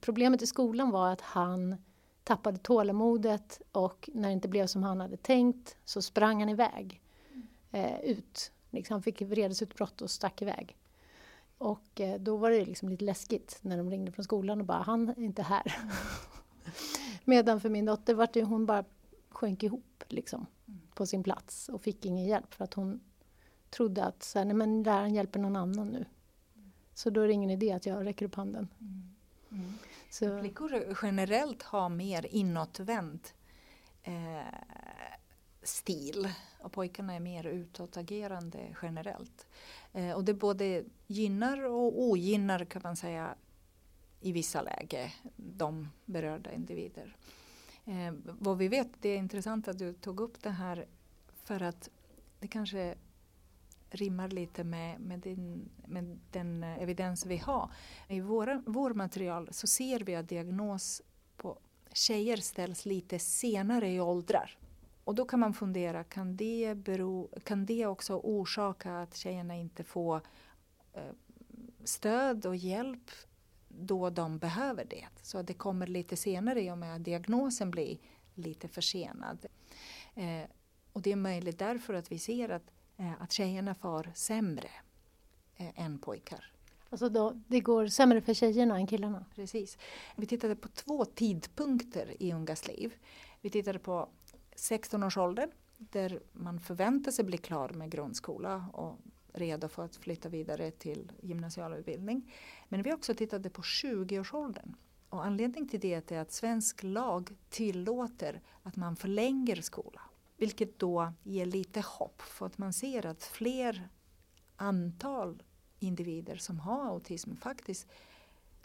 Problemet 0.00 0.42
i 0.42 0.46
skolan 0.46 0.90
var 0.90 1.12
att 1.12 1.20
han 1.20 1.76
tappade 2.24 2.58
tålamodet 2.58 3.60
och 3.72 4.10
när 4.14 4.28
det 4.28 4.32
inte 4.32 4.48
blev 4.48 4.66
som 4.66 4.82
han 4.82 5.00
hade 5.00 5.16
tänkt 5.16 5.76
så 5.84 6.02
sprang 6.02 6.40
han 6.40 6.48
iväg 6.48 7.02
eh, 7.70 8.00
ut. 8.00 8.52
Liksom, 8.70 8.94
han 8.94 9.02
fick 9.02 9.22
vredesutbrott 9.22 10.02
och 10.02 10.10
stack 10.10 10.42
iväg. 10.42 10.76
Och 11.58 12.00
eh, 12.00 12.20
då 12.20 12.36
var 12.36 12.50
det 12.50 12.64
liksom 12.64 12.88
lite 12.88 13.04
läskigt 13.04 13.58
när 13.62 13.76
de 13.76 13.90
ringde 13.90 14.12
från 14.12 14.24
skolan 14.24 14.60
och 14.60 14.66
bara 14.66 14.82
han 14.82 15.08
är 15.08 15.18
inte 15.18 15.42
här. 15.42 15.76
Medan 17.24 17.60
för 17.60 17.68
min 17.68 17.84
dotter 17.84 18.14
var 18.14 18.28
det 18.32 18.42
hon 18.42 18.66
bara 18.66 18.84
sjönk 19.28 19.62
ihop 19.62 20.04
liksom, 20.08 20.46
på 20.94 21.06
sin 21.06 21.22
plats 21.22 21.68
och 21.68 21.82
fick 21.82 22.06
ingen 22.06 22.26
hjälp 22.26 22.54
för 22.54 22.64
att 22.64 22.74
hon 22.74 23.00
trodde 23.70 24.04
att 24.04 24.22
så 24.22 24.38
här, 24.38 24.46
nej, 24.46 24.54
men 24.54 24.82
läraren 24.82 25.14
hjälper 25.14 25.40
någon 25.40 25.56
annan 25.56 25.88
nu. 25.88 26.04
Så 26.94 27.10
då 27.10 27.20
är 27.20 27.26
det 27.26 27.32
ingen 27.32 27.50
idé 27.50 27.72
att 27.72 27.86
jag 27.86 28.06
räcker 28.06 28.26
upp 28.26 28.34
handen. 28.34 28.68
Mm. 28.80 29.14
Mm. 29.50 29.72
Så. 30.10 30.40
Flickor 30.40 30.96
generellt 31.02 31.62
har 31.62 31.88
mer 31.88 32.26
inåtvänd 32.34 33.20
eh, 34.02 34.38
stil 35.68 36.28
och 36.58 36.72
pojkarna 36.72 37.14
är 37.14 37.20
mer 37.20 37.46
utåtagerande 37.46 38.76
generellt. 38.82 39.46
Eh, 39.92 40.12
och 40.12 40.24
det 40.24 40.34
både 40.34 40.84
gynnar 41.06 41.64
och 41.64 42.02
ogynnar 42.02 42.64
kan 42.64 42.82
man 42.84 42.96
säga 42.96 43.34
i 44.20 44.32
vissa 44.32 44.62
läge 44.62 45.12
de 45.36 45.88
berörda 46.04 46.52
individer. 46.52 47.16
Eh, 47.84 48.12
vad 48.24 48.58
vi 48.58 48.68
vet, 48.68 48.88
det 49.00 49.08
är 49.08 49.16
intressant 49.16 49.68
att 49.68 49.78
du 49.78 49.92
tog 49.92 50.20
upp 50.20 50.42
det 50.42 50.50
här 50.50 50.86
för 51.44 51.62
att 51.62 51.90
det 52.40 52.48
kanske 52.48 52.94
rimmar 53.90 54.28
lite 54.28 54.64
med, 54.64 55.00
med, 55.00 55.20
din, 55.20 55.68
med 55.86 56.18
den 56.30 56.62
evidens 56.64 57.26
vi 57.26 57.36
har. 57.36 57.70
I 58.08 58.20
våra, 58.20 58.62
vår 58.66 58.94
material 58.94 59.48
så 59.52 59.66
ser 59.66 60.00
vi 60.00 60.14
att 60.14 60.28
diagnos 60.28 61.02
på 61.36 61.58
tjejer 61.92 62.36
ställs 62.36 62.86
lite 62.86 63.18
senare 63.18 63.90
i 63.90 64.00
åldrar. 64.00 64.58
Och 65.08 65.14
då 65.14 65.24
kan 65.24 65.40
man 65.40 65.54
fundera, 65.54 66.04
kan 66.04 66.36
det, 66.36 66.74
bero, 66.74 67.28
kan 67.44 67.66
det 67.66 67.86
också 67.86 68.14
orsaka 68.14 68.98
att 68.98 69.16
tjejerna 69.16 69.56
inte 69.56 69.84
får 69.84 70.20
eh, 70.92 71.02
stöd 71.84 72.46
och 72.46 72.56
hjälp 72.56 73.10
då 73.68 74.10
de 74.10 74.38
behöver 74.38 74.84
det? 74.84 75.06
Så 75.22 75.38
att 75.38 75.46
det 75.46 75.54
kommer 75.54 75.86
lite 75.86 76.16
senare 76.16 76.62
i 76.62 76.70
och 76.70 76.78
med 76.78 76.94
att 76.94 77.04
diagnosen 77.04 77.70
blir 77.70 77.98
lite 78.34 78.68
försenad. 78.68 79.46
Eh, 80.14 80.50
och 80.92 81.02
det 81.02 81.12
är 81.12 81.16
möjligt 81.16 81.58
därför 81.58 81.94
att 81.94 82.12
vi 82.12 82.18
ser 82.18 82.48
att, 82.48 82.70
eh, 82.96 83.22
att 83.22 83.32
tjejerna 83.32 83.74
far 83.74 84.12
sämre 84.14 84.70
än 85.56 85.98
pojkar. 85.98 86.52
Alltså 86.90 87.08
då, 87.08 87.42
det 87.46 87.60
går 87.60 87.86
sämre 87.86 88.20
för 88.20 88.34
tjejerna 88.34 88.76
än 88.76 88.86
killarna? 88.86 89.24
Precis. 89.34 89.78
Vi 90.16 90.26
tittade 90.26 90.56
på 90.56 90.68
två 90.68 91.04
tidpunkter 91.04 92.22
i 92.22 92.32
ungas 92.32 92.68
liv. 92.68 92.94
Vi 93.40 93.50
tittade 93.50 93.78
på 93.78 94.08
16-årsåldern 94.58 95.50
där 95.78 96.20
man 96.32 96.60
förväntar 96.60 97.12
sig 97.12 97.24
bli 97.24 97.38
klar 97.38 97.68
med 97.68 97.90
grundskola 97.90 98.66
och 98.72 98.98
redo 99.32 99.68
för 99.68 99.84
att 99.84 99.96
flytta 99.96 100.28
vidare 100.28 100.70
till 100.70 101.12
gymnasial 101.22 101.72
utbildning. 101.72 102.34
Men 102.68 102.82
vi 102.82 102.92
också 102.92 103.14
tittade 103.14 103.50
på 103.50 103.62
20-årsåldern. 103.62 104.74
Och 105.08 105.24
anledningen 105.24 105.68
till 105.68 105.80
det 105.80 106.12
är 106.12 106.20
att 106.20 106.32
svensk 106.32 106.82
lag 106.82 107.36
tillåter 107.48 108.40
att 108.62 108.76
man 108.76 108.96
förlänger 108.96 109.62
skolan. 109.62 110.04
Vilket 110.36 110.78
då 110.78 111.12
ger 111.22 111.46
lite 111.46 111.80
hopp 111.80 112.22
för 112.22 112.46
att 112.46 112.58
man 112.58 112.72
ser 112.72 113.06
att 113.06 113.24
fler 113.24 113.88
antal 114.56 115.42
individer 115.78 116.36
som 116.36 116.60
har 116.60 116.86
autism 116.86 117.36
faktiskt 117.36 117.88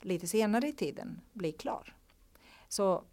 lite 0.01 0.27
senare 0.27 0.67
i 0.67 0.73
tiden 0.73 1.21
blir 1.33 1.51
klar. 1.51 1.95
Så 2.67 3.03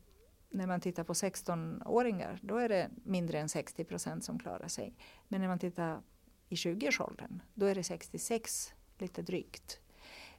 när 0.51 0.67
man 0.67 0.81
tittar 0.81 1.05
på 1.05 1.13
16-åringar 1.13 2.39
då 2.43 2.57
är 2.57 2.69
det 2.69 2.91
mindre 3.05 3.39
än 3.39 3.49
60 3.49 3.85
procent 3.85 4.25
som 4.25 4.39
klarar 4.39 4.69
sig. 4.69 4.95
Men 5.29 5.41
när 5.41 5.49
man 5.49 5.59
tittar 5.59 6.03
i 6.49 6.55
20-årsåldern 6.55 7.43
då 7.55 7.67
är 7.67 7.75
det 7.75 7.85
66 7.85 8.73
lite 8.99 9.23
drygt. 9.23 9.81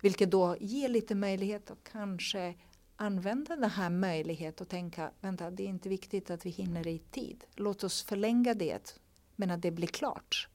Vilket 0.02 0.32
då 0.32 0.58
ger 0.60 0.90
lite 0.90 1.16
möjlighet 1.16 1.72
att 1.72 1.84
kanske 1.84 2.56
använda 2.96 3.56
den 3.56 3.70
här 3.70 3.90
möjligheten 3.90 4.64
och 4.64 4.70
tänka 4.70 5.12
vänta 5.20 5.52
det 5.52 5.64
är 5.64 5.68
inte 5.68 5.90
viktigt 5.90 6.30
att 6.30 6.46
vi 6.46 6.50
hinner 6.50 6.88
i 6.88 7.00
tid. 7.00 7.44
Låt 7.56 7.84
oss 7.84 8.04
förlänga 8.04 8.54
det 8.54 9.00
men 9.36 9.52
att 9.52 9.62
det 9.62 9.72
blir 9.72 9.88
klart. 9.88 10.48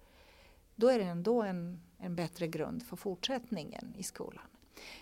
Då 0.75 0.89
är 0.89 0.99
det 0.99 1.05
ändå 1.05 1.43
en, 1.43 1.81
en 1.99 2.17
bättre 2.17 2.47
grund 2.47 2.83
för 2.83 2.97
fortsättningen 2.97 3.95
i 3.97 4.03
skolan. 4.03 4.45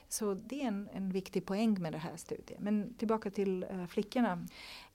Så 0.08 0.34
det 0.34 0.62
är 0.62 0.68
en, 0.68 0.88
en 0.92 1.10
viktig 1.10 1.46
poäng 1.46 1.82
med 1.82 1.92
den 1.92 2.00
här 2.00 2.16
studien. 2.16 2.62
Men 2.62 2.94
tillbaka 2.94 3.30
till 3.30 3.62
äh, 3.62 3.87
flickorna. 3.87 4.46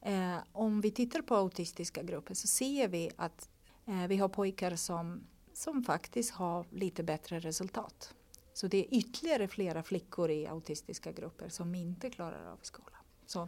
Äh, 0.02 0.38
om 0.52 0.82
vi 0.82 0.92
tittar 0.92 1.22
på 1.22 1.36
autistiska 1.36 2.04
grupper 2.04 2.34
så 2.34 2.48
ser 2.48 2.88
vi 2.88 3.12
att 3.16 3.50
äh, 3.86 4.08
vi 4.08 4.18
har 4.18 4.30
pojkar 4.30 4.76
som, 4.76 5.24
som 5.54 5.84
faktiskt 5.84 6.32
har 6.32 6.66
lite 6.72 7.04
bättre 7.04 7.40
resultat. 7.40 8.14
Så 8.54 8.68
det 8.68 8.78
är 8.78 8.98
ytterligare 8.98 9.48
flera 9.48 9.84
flickor 9.84 10.32
i 10.32 10.48
autistiska 10.48 11.12
grupper 11.12 11.50
som 11.50 11.76
inte 11.76 12.10
klarar 12.10 12.52
av 12.52 12.60
skolan. 12.62 13.02
Så 13.26 13.48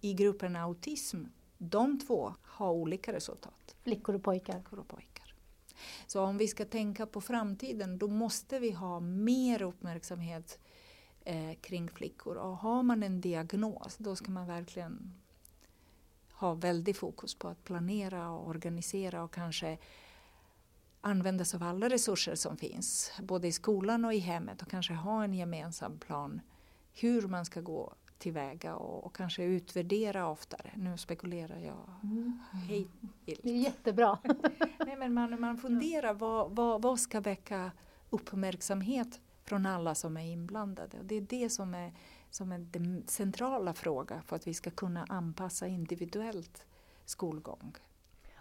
i 0.00 0.14
gruppen 0.14 0.56
autism, 0.56 1.24
de 1.58 1.98
två 1.98 2.34
har 2.42 2.70
olika 2.70 3.12
resultat. 3.12 3.76
Flickor 3.82 4.14
och 4.14 4.22
pojkar? 4.22 4.52
Flickor 4.52 4.78
och 4.78 4.88
pojkar. 4.88 5.34
Så 6.06 6.22
om 6.22 6.38
vi 6.38 6.48
ska 6.48 6.64
tänka 6.64 7.06
på 7.06 7.20
framtiden 7.20 7.98
då 7.98 8.08
måste 8.08 8.58
vi 8.58 8.70
ha 8.70 9.00
mer 9.00 9.62
uppmärksamhet 9.62 10.58
eh, 11.24 11.54
kring 11.60 11.88
flickor. 11.88 12.36
Och 12.36 12.56
har 12.56 12.82
man 12.82 13.02
en 13.02 13.20
diagnos 13.20 13.96
då 13.98 14.16
ska 14.16 14.30
man 14.30 14.46
verkligen 14.46 15.14
ha 16.32 16.54
väldigt 16.54 16.96
fokus 16.96 17.34
på 17.34 17.48
att 17.48 17.64
planera 17.64 18.30
och 18.30 18.48
organisera 18.48 19.22
och 19.22 19.34
kanske 19.34 19.78
använda 21.00 21.44
sig 21.44 21.56
av 21.56 21.62
alla 21.62 21.88
resurser 21.88 22.34
som 22.34 22.56
finns, 22.56 23.12
både 23.22 23.48
i 23.48 23.52
skolan 23.52 24.04
och 24.04 24.14
i 24.14 24.18
hemmet 24.18 24.62
och 24.62 24.68
kanske 24.68 24.94
ha 24.94 25.24
en 25.24 25.34
gemensam 25.34 25.98
plan 25.98 26.40
hur 26.92 27.28
man 27.28 27.44
ska 27.44 27.60
gå 27.60 27.94
tillväga 28.18 28.74
och, 28.76 29.04
och 29.04 29.16
kanske 29.16 29.42
utvärdera 29.42 30.28
oftare. 30.28 30.70
Nu 30.76 30.98
spekulerar 30.98 31.58
jag 31.58 31.90
mm. 32.02 32.38
hej 32.68 32.86
Det 33.24 33.50
är 33.50 33.56
jättebra. 33.56 34.18
Nej, 34.86 34.96
men 34.96 35.14
man, 35.14 35.40
man 35.40 35.56
funderar 35.56 36.14
vad, 36.14 36.56
vad, 36.56 36.82
vad 36.82 37.00
ska 37.00 37.20
väcka 37.20 37.72
uppmärksamhet 38.10 39.20
från 39.44 39.66
alla 39.66 39.94
som 39.94 40.16
är 40.16 40.32
inblandade. 40.32 40.98
Och 40.98 41.04
det 41.04 41.14
är 41.14 41.20
det 41.20 41.50
som 41.50 41.74
är, 41.74 41.92
som 42.30 42.52
är 42.52 42.58
den 42.58 43.04
centrala 43.06 43.74
frågan 43.74 44.22
för 44.22 44.36
att 44.36 44.46
vi 44.46 44.54
ska 44.54 44.70
kunna 44.70 45.06
anpassa 45.08 45.66
individuellt 45.66 46.66
skolgång. 47.04 47.76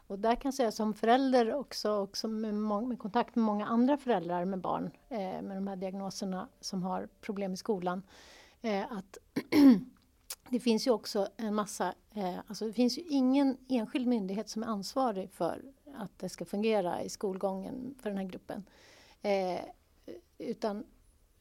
Och 0.08 0.20
där 0.20 0.36
kan 0.36 0.50
jag 0.50 0.54
säga 0.54 0.72
som 0.72 0.94
förälder 0.94 1.54
också, 1.54 1.98
också 1.98 2.28
med, 2.28 2.54
med 2.54 3.00
kontakt 3.00 3.36
med 3.36 3.46
många 3.46 3.66
andra 3.66 3.98
föräldrar 3.98 4.46
med 4.46 4.60
barn 4.60 4.92
eh, 5.10 5.42
med 5.42 5.58
de 5.58 5.68
här 5.68 5.76
diagnoserna 5.76 6.48
som 6.60 6.84
har 6.84 7.08
problem 7.22 7.54
i 7.54 7.58
skolan, 7.58 8.04
eh, 8.62 8.92
att 8.92 9.18
det 10.50 10.60
finns 10.60 10.88
ju 10.88 10.92
också 10.92 11.28
en 11.38 11.56
massa, 11.56 11.94
eh, 12.14 12.38
alltså 12.48 12.68
det 12.68 12.74
finns 12.74 12.98
ju 12.98 13.02
ingen 13.02 13.58
enskild 13.70 14.08
myndighet 14.08 14.50
som 14.50 14.64
är 14.64 14.68
ansvarig 14.68 15.32
för 15.32 15.62
att 15.96 16.20
det 16.20 16.30
ska 16.30 16.46
fungera 16.46 17.02
i 17.02 17.10
skolgången 17.10 17.96
för 18.02 18.10
den 18.10 18.18
här 18.18 18.26
gruppen. 18.26 18.64
Eh, 19.22 19.60
utan 20.38 20.84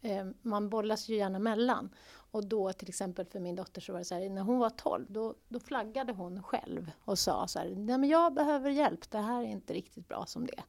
Eh, 0.02 0.26
man 0.42 0.68
bollas 0.68 1.08
ju 1.08 1.16
gärna 1.16 1.38
mellan. 1.38 1.94
Och 2.32 2.46
då 2.46 2.72
till 2.72 2.88
exempel 2.88 3.26
för 3.26 3.40
min 3.40 3.56
dotter 3.56 3.80
så 3.80 3.92
var 3.92 3.98
det 3.98 4.04
så 4.04 4.14
här, 4.14 4.30
när 4.30 4.42
hon 4.42 4.58
var 4.58 4.70
12 4.70 5.06
då, 5.08 5.34
då 5.48 5.60
flaggade 5.60 6.12
hon 6.12 6.42
själv 6.42 6.90
och 7.04 7.18
sa 7.18 7.48
så 7.48 7.58
här, 7.58 7.74
nej 7.76 7.98
men 7.98 8.08
jag 8.08 8.34
behöver 8.34 8.70
hjälp, 8.70 9.10
det 9.10 9.18
här 9.18 9.42
är 9.42 9.46
inte 9.46 9.74
riktigt 9.74 10.08
bra 10.08 10.26
som 10.26 10.46
det 10.46 10.54
är. 10.56 10.64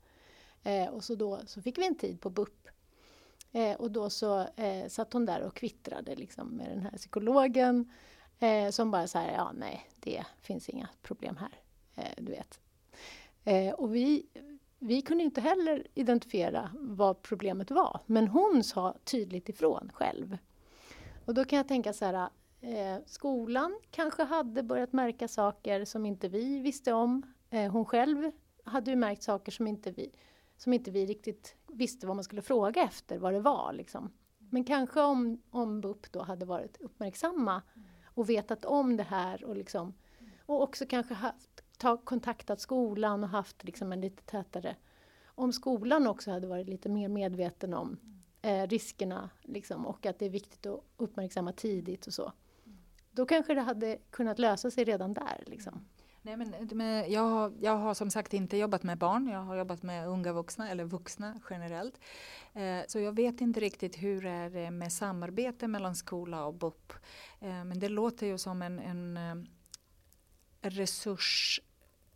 Eh, 0.63 0.89
och 0.89 1.03
så 1.03 1.15
då 1.15 1.39
så 1.45 1.61
fick 1.61 1.77
vi 1.77 1.87
en 1.87 1.95
tid 1.95 2.21
på 2.21 2.29
BUP. 2.29 2.67
Eh, 3.51 3.75
och 3.75 3.91
då 3.91 4.09
så 4.09 4.47
eh, 4.55 4.87
satt 4.87 5.13
hon 5.13 5.25
där 5.25 5.41
och 5.41 5.55
kvittrade 5.55 6.15
liksom 6.15 6.47
med 6.47 6.69
den 6.69 6.81
här 6.81 6.97
psykologen 6.97 7.91
eh, 8.39 8.69
som 8.69 8.91
bara 8.91 9.07
så 9.07 9.17
här, 9.17 9.33
ja 9.33 9.51
nej, 9.51 9.89
det 9.95 10.25
finns 10.41 10.69
inga 10.69 10.89
problem 11.01 11.37
här, 11.37 11.59
eh, 11.95 12.23
du 12.23 12.31
vet. 12.31 12.59
Eh, 13.43 13.73
och 13.73 13.95
vi, 13.95 14.25
vi 14.83 15.01
kunde 15.01 15.23
inte 15.23 15.41
heller 15.41 15.87
identifiera 15.93 16.71
vad 16.73 17.21
problemet 17.21 17.71
var, 17.71 17.99
men 18.05 18.27
hon 18.27 18.63
sa 18.63 18.95
tydligt 19.03 19.49
ifrån 19.49 19.91
själv. 19.93 20.37
Och 21.25 21.33
då 21.33 21.45
kan 21.45 21.57
jag 21.57 21.67
tänka 21.67 21.93
så 21.93 22.05
här, 22.05 22.29
eh, 22.61 23.01
skolan 23.05 23.79
kanske 23.91 24.23
hade 24.23 24.63
börjat 24.63 24.93
märka 24.93 25.27
saker 25.27 25.85
som 25.85 26.05
inte 26.05 26.27
vi 26.27 26.59
visste 26.59 26.93
om. 26.93 27.23
Eh, 27.49 27.71
hon 27.71 27.85
själv 27.85 28.31
hade 28.63 28.91
ju 28.91 28.97
märkt 28.97 29.23
saker 29.23 29.51
som 29.51 29.67
inte 29.67 29.91
vi, 29.91 30.11
som 30.57 30.73
inte 30.73 30.91
vi 30.91 31.05
riktigt 31.05 31.55
visste 31.67 32.07
vad 32.07 32.15
man 32.15 32.23
skulle 32.23 32.41
fråga 32.41 32.83
efter, 32.83 33.17
vad 33.17 33.33
det 33.33 33.39
var. 33.39 33.73
Liksom. 33.73 34.11
Men 34.39 34.63
kanske 34.63 35.01
om, 35.01 35.41
om 35.49 35.81
BUP 35.81 36.11
då 36.11 36.21
hade 36.21 36.45
varit 36.45 36.77
uppmärksamma 36.81 37.61
och 38.05 38.29
vetat 38.29 38.65
om 38.65 38.97
det 38.97 39.03
här 39.03 39.43
och, 39.43 39.55
liksom, 39.55 39.93
och 40.45 40.61
också 40.61 40.85
kanske 40.85 41.13
haft, 41.13 41.62
ta, 41.77 41.97
kontaktat 41.97 42.59
skolan 42.59 43.23
och 43.23 43.29
haft 43.29 43.63
liksom 43.63 43.91
en 43.91 44.01
lite 44.01 44.23
tätare... 44.23 44.75
Om 45.35 45.53
skolan 45.53 46.07
också 46.07 46.31
hade 46.31 46.47
varit 46.47 46.67
lite 46.67 46.89
mer 46.89 47.07
medveten 47.07 47.73
om 47.73 47.97
eh, 48.41 48.67
riskerna 48.67 49.29
liksom, 49.41 49.85
och 49.85 50.05
att 50.05 50.19
det 50.19 50.25
är 50.25 50.29
viktigt 50.29 50.65
att 50.65 50.83
uppmärksamma 50.97 51.53
tidigt 51.53 52.07
och 52.07 52.13
så. 52.13 52.31
Då 53.11 53.25
kanske 53.25 53.53
det 53.53 53.61
hade 53.61 53.97
kunnat 54.09 54.39
lösa 54.39 54.71
sig 54.71 54.83
redan 54.83 55.13
där. 55.13 55.43
Liksom. 55.45 55.85
Nej, 56.25 56.37
men, 56.37 56.69
men 56.71 57.11
jag, 57.11 57.21
har, 57.21 57.53
jag 57.59 57.77
har 57.77 57.93
som 57.93 58.09
sagt 58.09 58.33
inte 58.33 58.57
jobbat 58.57 58.83
med 58.83 58.97
barn, 58.97 59.27
jag 59.27 59.39
har 59.39 59.55
jobbat 59.55 59.83
med 59.83 60.07
unga 60.07 60.33
vuxna 60.33 60.69
eller 60.69 60.83
vuxna 60.83 61.39
generellt. 61.49 61.99
Eh, 62.53 62.79
så 62.87 62.99
jag 62.99 63.15
vet 63.15 63.41
inte 63.41 63.59
riktigt 63.59 63.95
hur 63.95 64.25
är 64.25 64.49
det 64.49 64.71
med 64.71 64.91
samarbete 64.91 65.67
mellan 65.67 65.95
skola 65.95 66.45
och 66.45 66.53
BUP. 66.53 66.93
Eh, 67.39 67.63
men 67.63 67.79
det 67.79 67.89
låter 67.89 68.27
ju 68.27 68.37
som 68.37 68.61
en, 68.61 68.79
en 68.79 69.17
eh, 69.17 69.35
resurs 70.63 71.61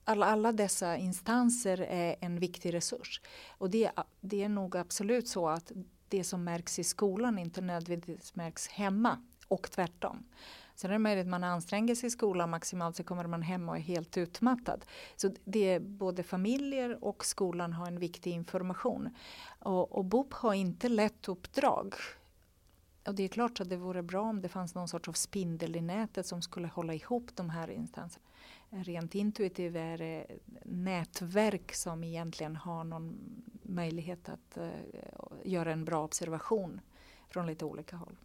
alla, 0.07 0.25
alla 0.25 0.51
dessa 0.51 0.97
instanser 0.97 1.81
är 1.81 2.15
en 2.19 2.39
viktig 2.39 2.73
resurs. 2.73 3.21
Och 3.49 3.69
det, 3.69 3.91
det 4.21 4.43
är 4.43 4.49
nog 4.49 4.77
absolut 4.77 5.27
så 5.27 5.49
att 5.49 5.71
det 6.09 6.23
som 6.23 6.43
märks 6.43 6.79
i 6.79 6.83
skolan 6.83 7.39
inte 7.39 7.61
nödvändigtvis 7.61 8.35
märks 8.35 8.67
hemma 8.67 9.17
och 9.47 9.71
tvärtom. 9.71 10.25
Sen 10.75 10.89
är 10.89 10.93
det 10.93 10.99
möjligt 10.99 11.23
att 11.23 11.29
man 11.29 11.43
anstränger 11.43 11.95
sig 11.95 12.07
i 12.07 12.09
skolan 12.09 12.49
maximalt 12.49 12.95
så 12.95 13.03
kommer 13.03 13.27
man 13.27 13.41
hem 13.41 13.69
och 13.69 13.75
är 13.75 13.81
helt 13.81 14.17
utmattad. 14.17 14.85
Så 15.15 15.31
det 15.45 15.73
är 15.73 15.79
både 15.79 16.23
familjer 16.23 17.03
och 17.03 17.25
skolan 17.25 17.73
har 17.73 17.87
en 17.87 17.99
viktig 17.99 18.31
information. 18.31 19.09
Och, 19.59 19.91
och 19.91 20.05
BOP 20.05 20.33
har 20.33 20.53
inte 20.53 20.89
lätt 20.89 21.29
uppdrag 21.29 21.93
och 23.07 23.15
det 23.15 23.23
är 23.23 23.27
klart 23.27 23.61
att 23.61 23.69
det 23.69 23.77
vore 23.77 24.03
bra 24.03 24.21
om 24.21 24.41
det 24.41 24.49
fanns 24.49 24.75
någon 24.75 24.87
sorts 24.87 25.09
av 25.09 25.13
spindel 25.13 25.75
i 25.75 25.81
nätet 25.81 26.25
som 26.25 26.41
skulle 26.41 26.67
hålla 26.67 26.93
ihop 26.93 27.35
de 27.35 27.49
här 27.49 27.69
instanserna. 27.69 28.25
Rent 28.69 29.15
intuitivt 29.15 29.75
är 29.75 29.97
det 29.97 30.27
nätverk 30.63 31.73
som 31.73 32.03
egentligen 32.03 32.55
har 32.55 32.83
någon 32.83 33.17
möjlighet 33.63 34.29
att 34.29 34.57
uh, 34.57 34.69
göra 35.43 35.71
en 35.73 35.85
bra 35.85 36.03
observation 36.03 36.81
från 37.29 37.47
lite 37.47 37.65
olika 37.65 37.95
håll. 37.95 38.17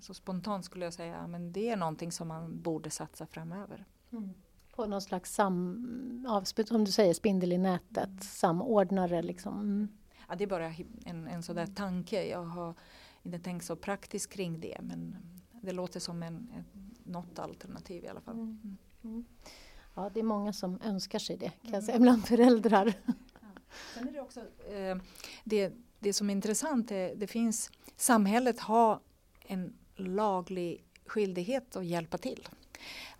Så 0.00 0.14
spontant 0.14 0.64
skulle 0.64 0.84
jag 0.84 0.94
säga 0.94 1.16
att 1.16 1.54
det 1.54 1.68
är 1.68 1.76
någonting 1.76 2.12
som 2.12 2.28
man 2.28 2.60
borde 2.60 2.90
satsa 2.90 3.26
framöver. 3.26 3.84
Mm. 4.12 4.30
På 4.74 4.86
någon 4.86 5.02
slags 5.02 5.34
sam, 5.34 6.24
ja, 6.26 6.44
som 6.66 6.84
du 6.84 6.92
säger, 6.92 7.14
spindel 7.14 7.52
i 7.52 7.58
nätet, 7.58 8.08
mm. 8.08 8.20
samordnare 8.20 9.22
liksom. 9.22 9.58
Mm. 9.58 9.88
Ja, 10.28 10.34
det 10.34 10.44
är 10.44 10.48
bara 10.48 10.74
en, 11.04 11.28
en 11.28 11.42
sådär 11.42 11.66
tanke. 11.66 12.28
Jag 12.28 12.44
har 12.44 12.74
inte 13.22 13.38
tänkt 13.38 13.64
så 13.64 13.76
praktiskt 13.76 14.32
kring 14.32 14.60
det 14.60 14.78
men 14.82 15.16
det 15.62 15.72
låter 15.72 16.00
som 16.00 16.22
en, 16.22 16.50
en, 16.54 16.64
något 17.04 17.38
alternativ 17.38 18.04
i 18.04 18.08
alla 18.08 18.20
fall. 18.20 18.34
Mm. 18.34 18.60
mm. 18.64 18.76
Mm. 19.04 19.24
Ja, 19.94 20.10
det 20.14 20.20
är 20.20 20.24
många 20.24 20.52
som 20.52 20.80
önskar 20.84 21.18
sig 21.18 21.36
det 21.36 21.52
kan 21.62 21.72
jag 21.72 21.84
säga 21.84 21.98
bland 21.98 22.26
föräldrar. 22.26 22.94
Ja. 23.40 23.48
Sen 23.94 24.08
är 24.08 24.12
det 24.12 24.20
också 24.20 24.40
eh, 24.72 24.96
det, 25.44 25.72
det 25.98 26.12
som 26.12 26.30
är 26.30 26.34
intressant 26.34 26.90
är 26.90 27.14
det 27.14 27.26
finns 27.26 27.70
samhället 27.96 28.60
har 28.60 29.00
en 29.46 29.74
laglig 29.96 30.84
skyldighet 31.06 31.76
att 31.76 31.86
hjälpa 31.86 32.18
till. 32.18 32.48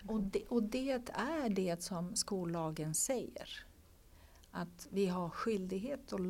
Och 0.08 0.20
det, 0.20 0.44
och 0.48 0.62
det 0.62 1.10
är 1.14 1.48
det 1.48 1.82
som 1.82 2.16
skollagen 2.16 2.94
säger. 2.94 3.66
Att 4.50 4.88
vi 4.90 5.06
har 5.06 5.30
skyldighet 5.30 6.12
att 6.12 6.20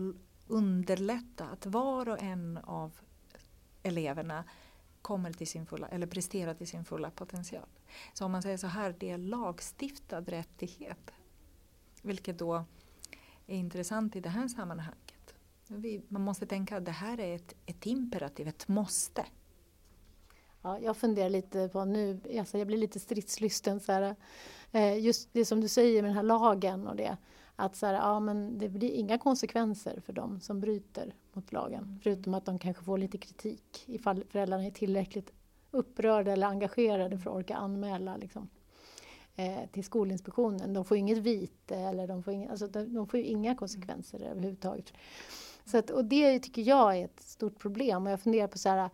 underlätta 0.46 1.44
att 1.44 1.66
var 1.66 2.08
och 2.08 2.22
en 2.22 2.58
av 2.58 2.92
eleverna 3.82 4.44
kommer 5.02 5.32
till 5.32 5.46
sin 5.46 5.66
fulla, 5.66 5.88
eller 5.88 6.06
presterar 6.06 6.54
till 6.54 6.66
sin 6.66 6.84
fulla 6.84 7.10
potential. 7.10 7.66
Så 8.12 8.24
om 8.24 8.32
man 8.32 8.42
säger 8.42 8.56
så 8.56 8.66
här, 8.66 8.94
det 8.98 9.10
är 9.10 9.18
lagstiftad 9.18 10.20
rättighet. 10.20 11.10
Vilket 12.02 12.38
då 12.38 12.64
är 13.46 13.56
intressant 13.56 14.16
i 14.16 14.20
det 14.20 14.28
här 14.28 14.48
sammanhanget. 14.48 15.34
Vi, 15.66 16.02
man 16.08 16.22
måste 16.22 16.46
tänka 16.46 16.76
att 16.76 16.84
det 16.84 16.90
här 16.90 17.20
är 17.20 17.36
ett, 17.36 17.54
ett 17.66 17.86
imperativ, 17.86 18.48
ett 18.48 18.68
måste. 18.68 19.26
Ja, 20.62 20.78
jag 20.78 20.96
funderar 20.96 21.30
lite 21.30 21.68
på 21.68 21.84
nu, 21.84 22.20
alltså 22.38 22.58
jag 22.58 22.66
blir 22.66 22.78
lite 22.78 23.00
stridslysten. 23.00 23.80
Så 23.80 23.92
här, 23.92 24.16
eh, 24.72 24.98
just 24.98 25.28
det 25.32 25.44
som 25.44 25.60
du 25.60 25.68
säger 25.68 26.02
med 26.02 26.08
den 26.08 26.16
här 26.16 26.22
lagen 26.22 26.86
och 26.86 26.96
det. 26.96 27.16
Att 27.62 27.76
så 27.76 27.86
här, 27.86 27.94
ja, 27.94 28.20
men 28.20 28.58
det 28.58 28.68
blir 28.68 28.90
inga 28.90 29.18
konsekvenser 29.18 30.00
för 30.00 30.12
dem 30.12 30.40
som 30.40 30.60
bryter 30.60 31.14
mot 31.32 31.52
lagen. 31.52 31.84
Mm. 31.84 32.00
Förutom 32.02 32.34
att 32.34 32.44
de 32.44 32.58
kanske 32.58 32.84
får 32.84 32.98
lite 32.98 33.18
kritik 33.18 33.84
ifall 33.86 34.24
föräldrarna 34.24 34.64
är 34.64 34.70
tillräckligt 34.70 35.32
upprörda 35.70 36.32
eller 36.32 36.46
engagerade 36.46 37.18
för 37.18 37.30
att 37.30 37.36
orka 37.36 37.54
anmäla 37.54 38.16
liksom, 38.16 38.48
eh, 39.36 39.70
till 39.72 39.84
Skolinspektionen. 39.84 40.72
De 40.72 40.84
får 40.84 40.96
inget 40.96 41.18
vite 41.18 41.76
eller 41.76 42.06
de 42.06 42.22
får, 42.22 42.34
inga, 42.34 42.50
alltså, 42.50 42.66
de, 42.66 42.94
de 42.94 43.06
får 43.06 43.20
inga 43.20 43.54
konsekvenser 43.54 44.18
mm. 44.18 44.30
överhuvudtaget. 44.30 44.92
Så 45.64 45.78
att, 45.78 45.90
och 45.90 46.04
det 46.04 46.38
tycker 46.38 46.62
jag 46.62 46.98
är 46.98 47.04
ett 47.04 47.20
stort 47.20 47.58
problem 47.58 48.06
och 48.06 48.12
jag 48.12 48.20
funderar 48.20 48.48
på 48.48 48.58
så 48.58 48.68
här 48.68 48.90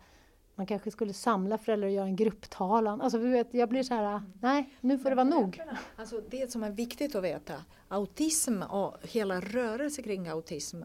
man 0.59 0.65
kanske 0.65 0.91
skulle 0.91 1.13
samla 1.13 1.57
föräldrar 1.57 1.87
och 1.87 1.93
göra 1.93 2.05
en 2.05 2.15
grupptalan. 2.15 3.01
Alltså, 3.01 3.17
vet, 3.17 3.53
jag 3.53 3.69
blir 3.69 3.83
så 3.83 3.93
här, 3.93 4.03
mm. 4.03 4.31
nej, 4.41 4.73
nu 4.81 4.99
får 4.99 5.09
det 5.09 5.15
vara 5.15 5.29
nog. 5.29 5.61
Alltså, 5.95 6.21
det 6.29 6.51
som 6.51 6.63
är 6.63 6.71
viktigt 6.71 7.15
att 7.15 7.23
veta, 7.23 7.53
autism 7.87 8.61
och 8.61 8.97
hela 9.01 9.41
rörelsen 9.41 10.03
kring 10.03 10.27
autism 10.27 10.81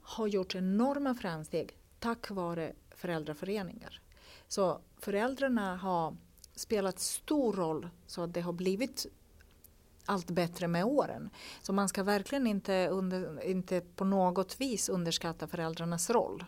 har 0.00 0.26
gjort 0.26 0.54
enorma 0.54 1.14
framsteg 1.14 1.76
tack 1.98 2.30
vare 2.30 2.72
föräldraföreningar. 2.90 4.00
Så 4.48 4.80
föräldrarna 4.98 5.76
har 5.76 6.16
spelat 6.54 6.98
stor 6.98 7.52
roll 7.52 7.88
så 8.06 8.22
att 8.22 8.34
det 8.34 8.40
har 8.40 8.52
blivit 8.52 9.06
allt 10.04 10.30
bättre 10.30 10.68
med 10.68 10.84
åren. 10.84 11.30
Så 11.62 11.72
man 11.72 11.88
ska 11.88 12.02
verkligen 12.02 12.46
inte, 12.46 12.88
under, 12.88 13.44
inte 13.44 13.80
på 13.80 14.04
något 14.04 14.60
vis 14.60 14.88
underskatta 14.88 15.46
föräldrarnas 15.46 16.10
roll 16.10 16.44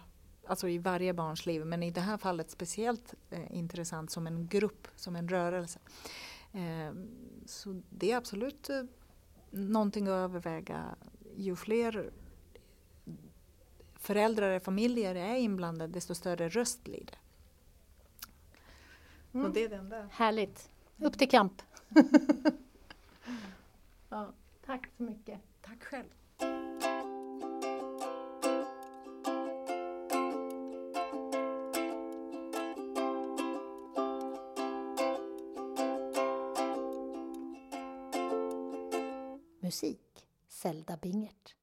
alltså 0.49 0.69
i 0.69 0.79
varje 0.79 1.13
barns 1.13 1.47
liv 1.47 1.67
men 1.67 1.83
i 1.83 1.91
det 1.91 2.01
här 2.01 2.17
fallet 2.19 2.51
speciellt 2.51 3.15
eh, 3.31 3.57
intressant 3.57 4.11
som 4.11 4.27
en 4.27 4.49
grupp, 4.49 4.89
som 4.97 5.17
en 5.17 5.29
rörelse. 5.29 5.79
Eh, 6.53 6.93
så 7.47 7.83
det 7.91 8.13
är 8.13 8.17
absolut 8.17 8.71
eh, 8.71 8.83
någonting 9.51 10.07
att 10.07 10.13
överväga. 10.13 10.97
Ju 11.37 11.57
fler 11.57 12.11
föräldrar 13.95 14.57
och 14.57 14.63
familjer 14.63 15.15
är 15.15 15.37
inblandade 15.37 15.93
desto 15.93 16.15
större 16.15 16.49
röst 16.49 16.85
blir 16.85 17.05
det. 17.05 17.19
Mm. 19.33 19.47
Så 19.47 19.53
det 19.53 19.65
är 19.65 19.69
den 19.69 19.89
där. 19.89 20.09
Härligt. 20.11 20.71
Upp 20.97 21.19
till 21.19 21.31
kamp. 21.31 21.63
ja, 24.09 24.33
tack 24.67 24.89
så 24.97 25.03
mycket. 25.03 25.41
Tack 25.61 25.85
själv. 25.85 26.09
Musik 39.79 40.27
Zelda 40.49 40.97
Bingert. 40.97 41.58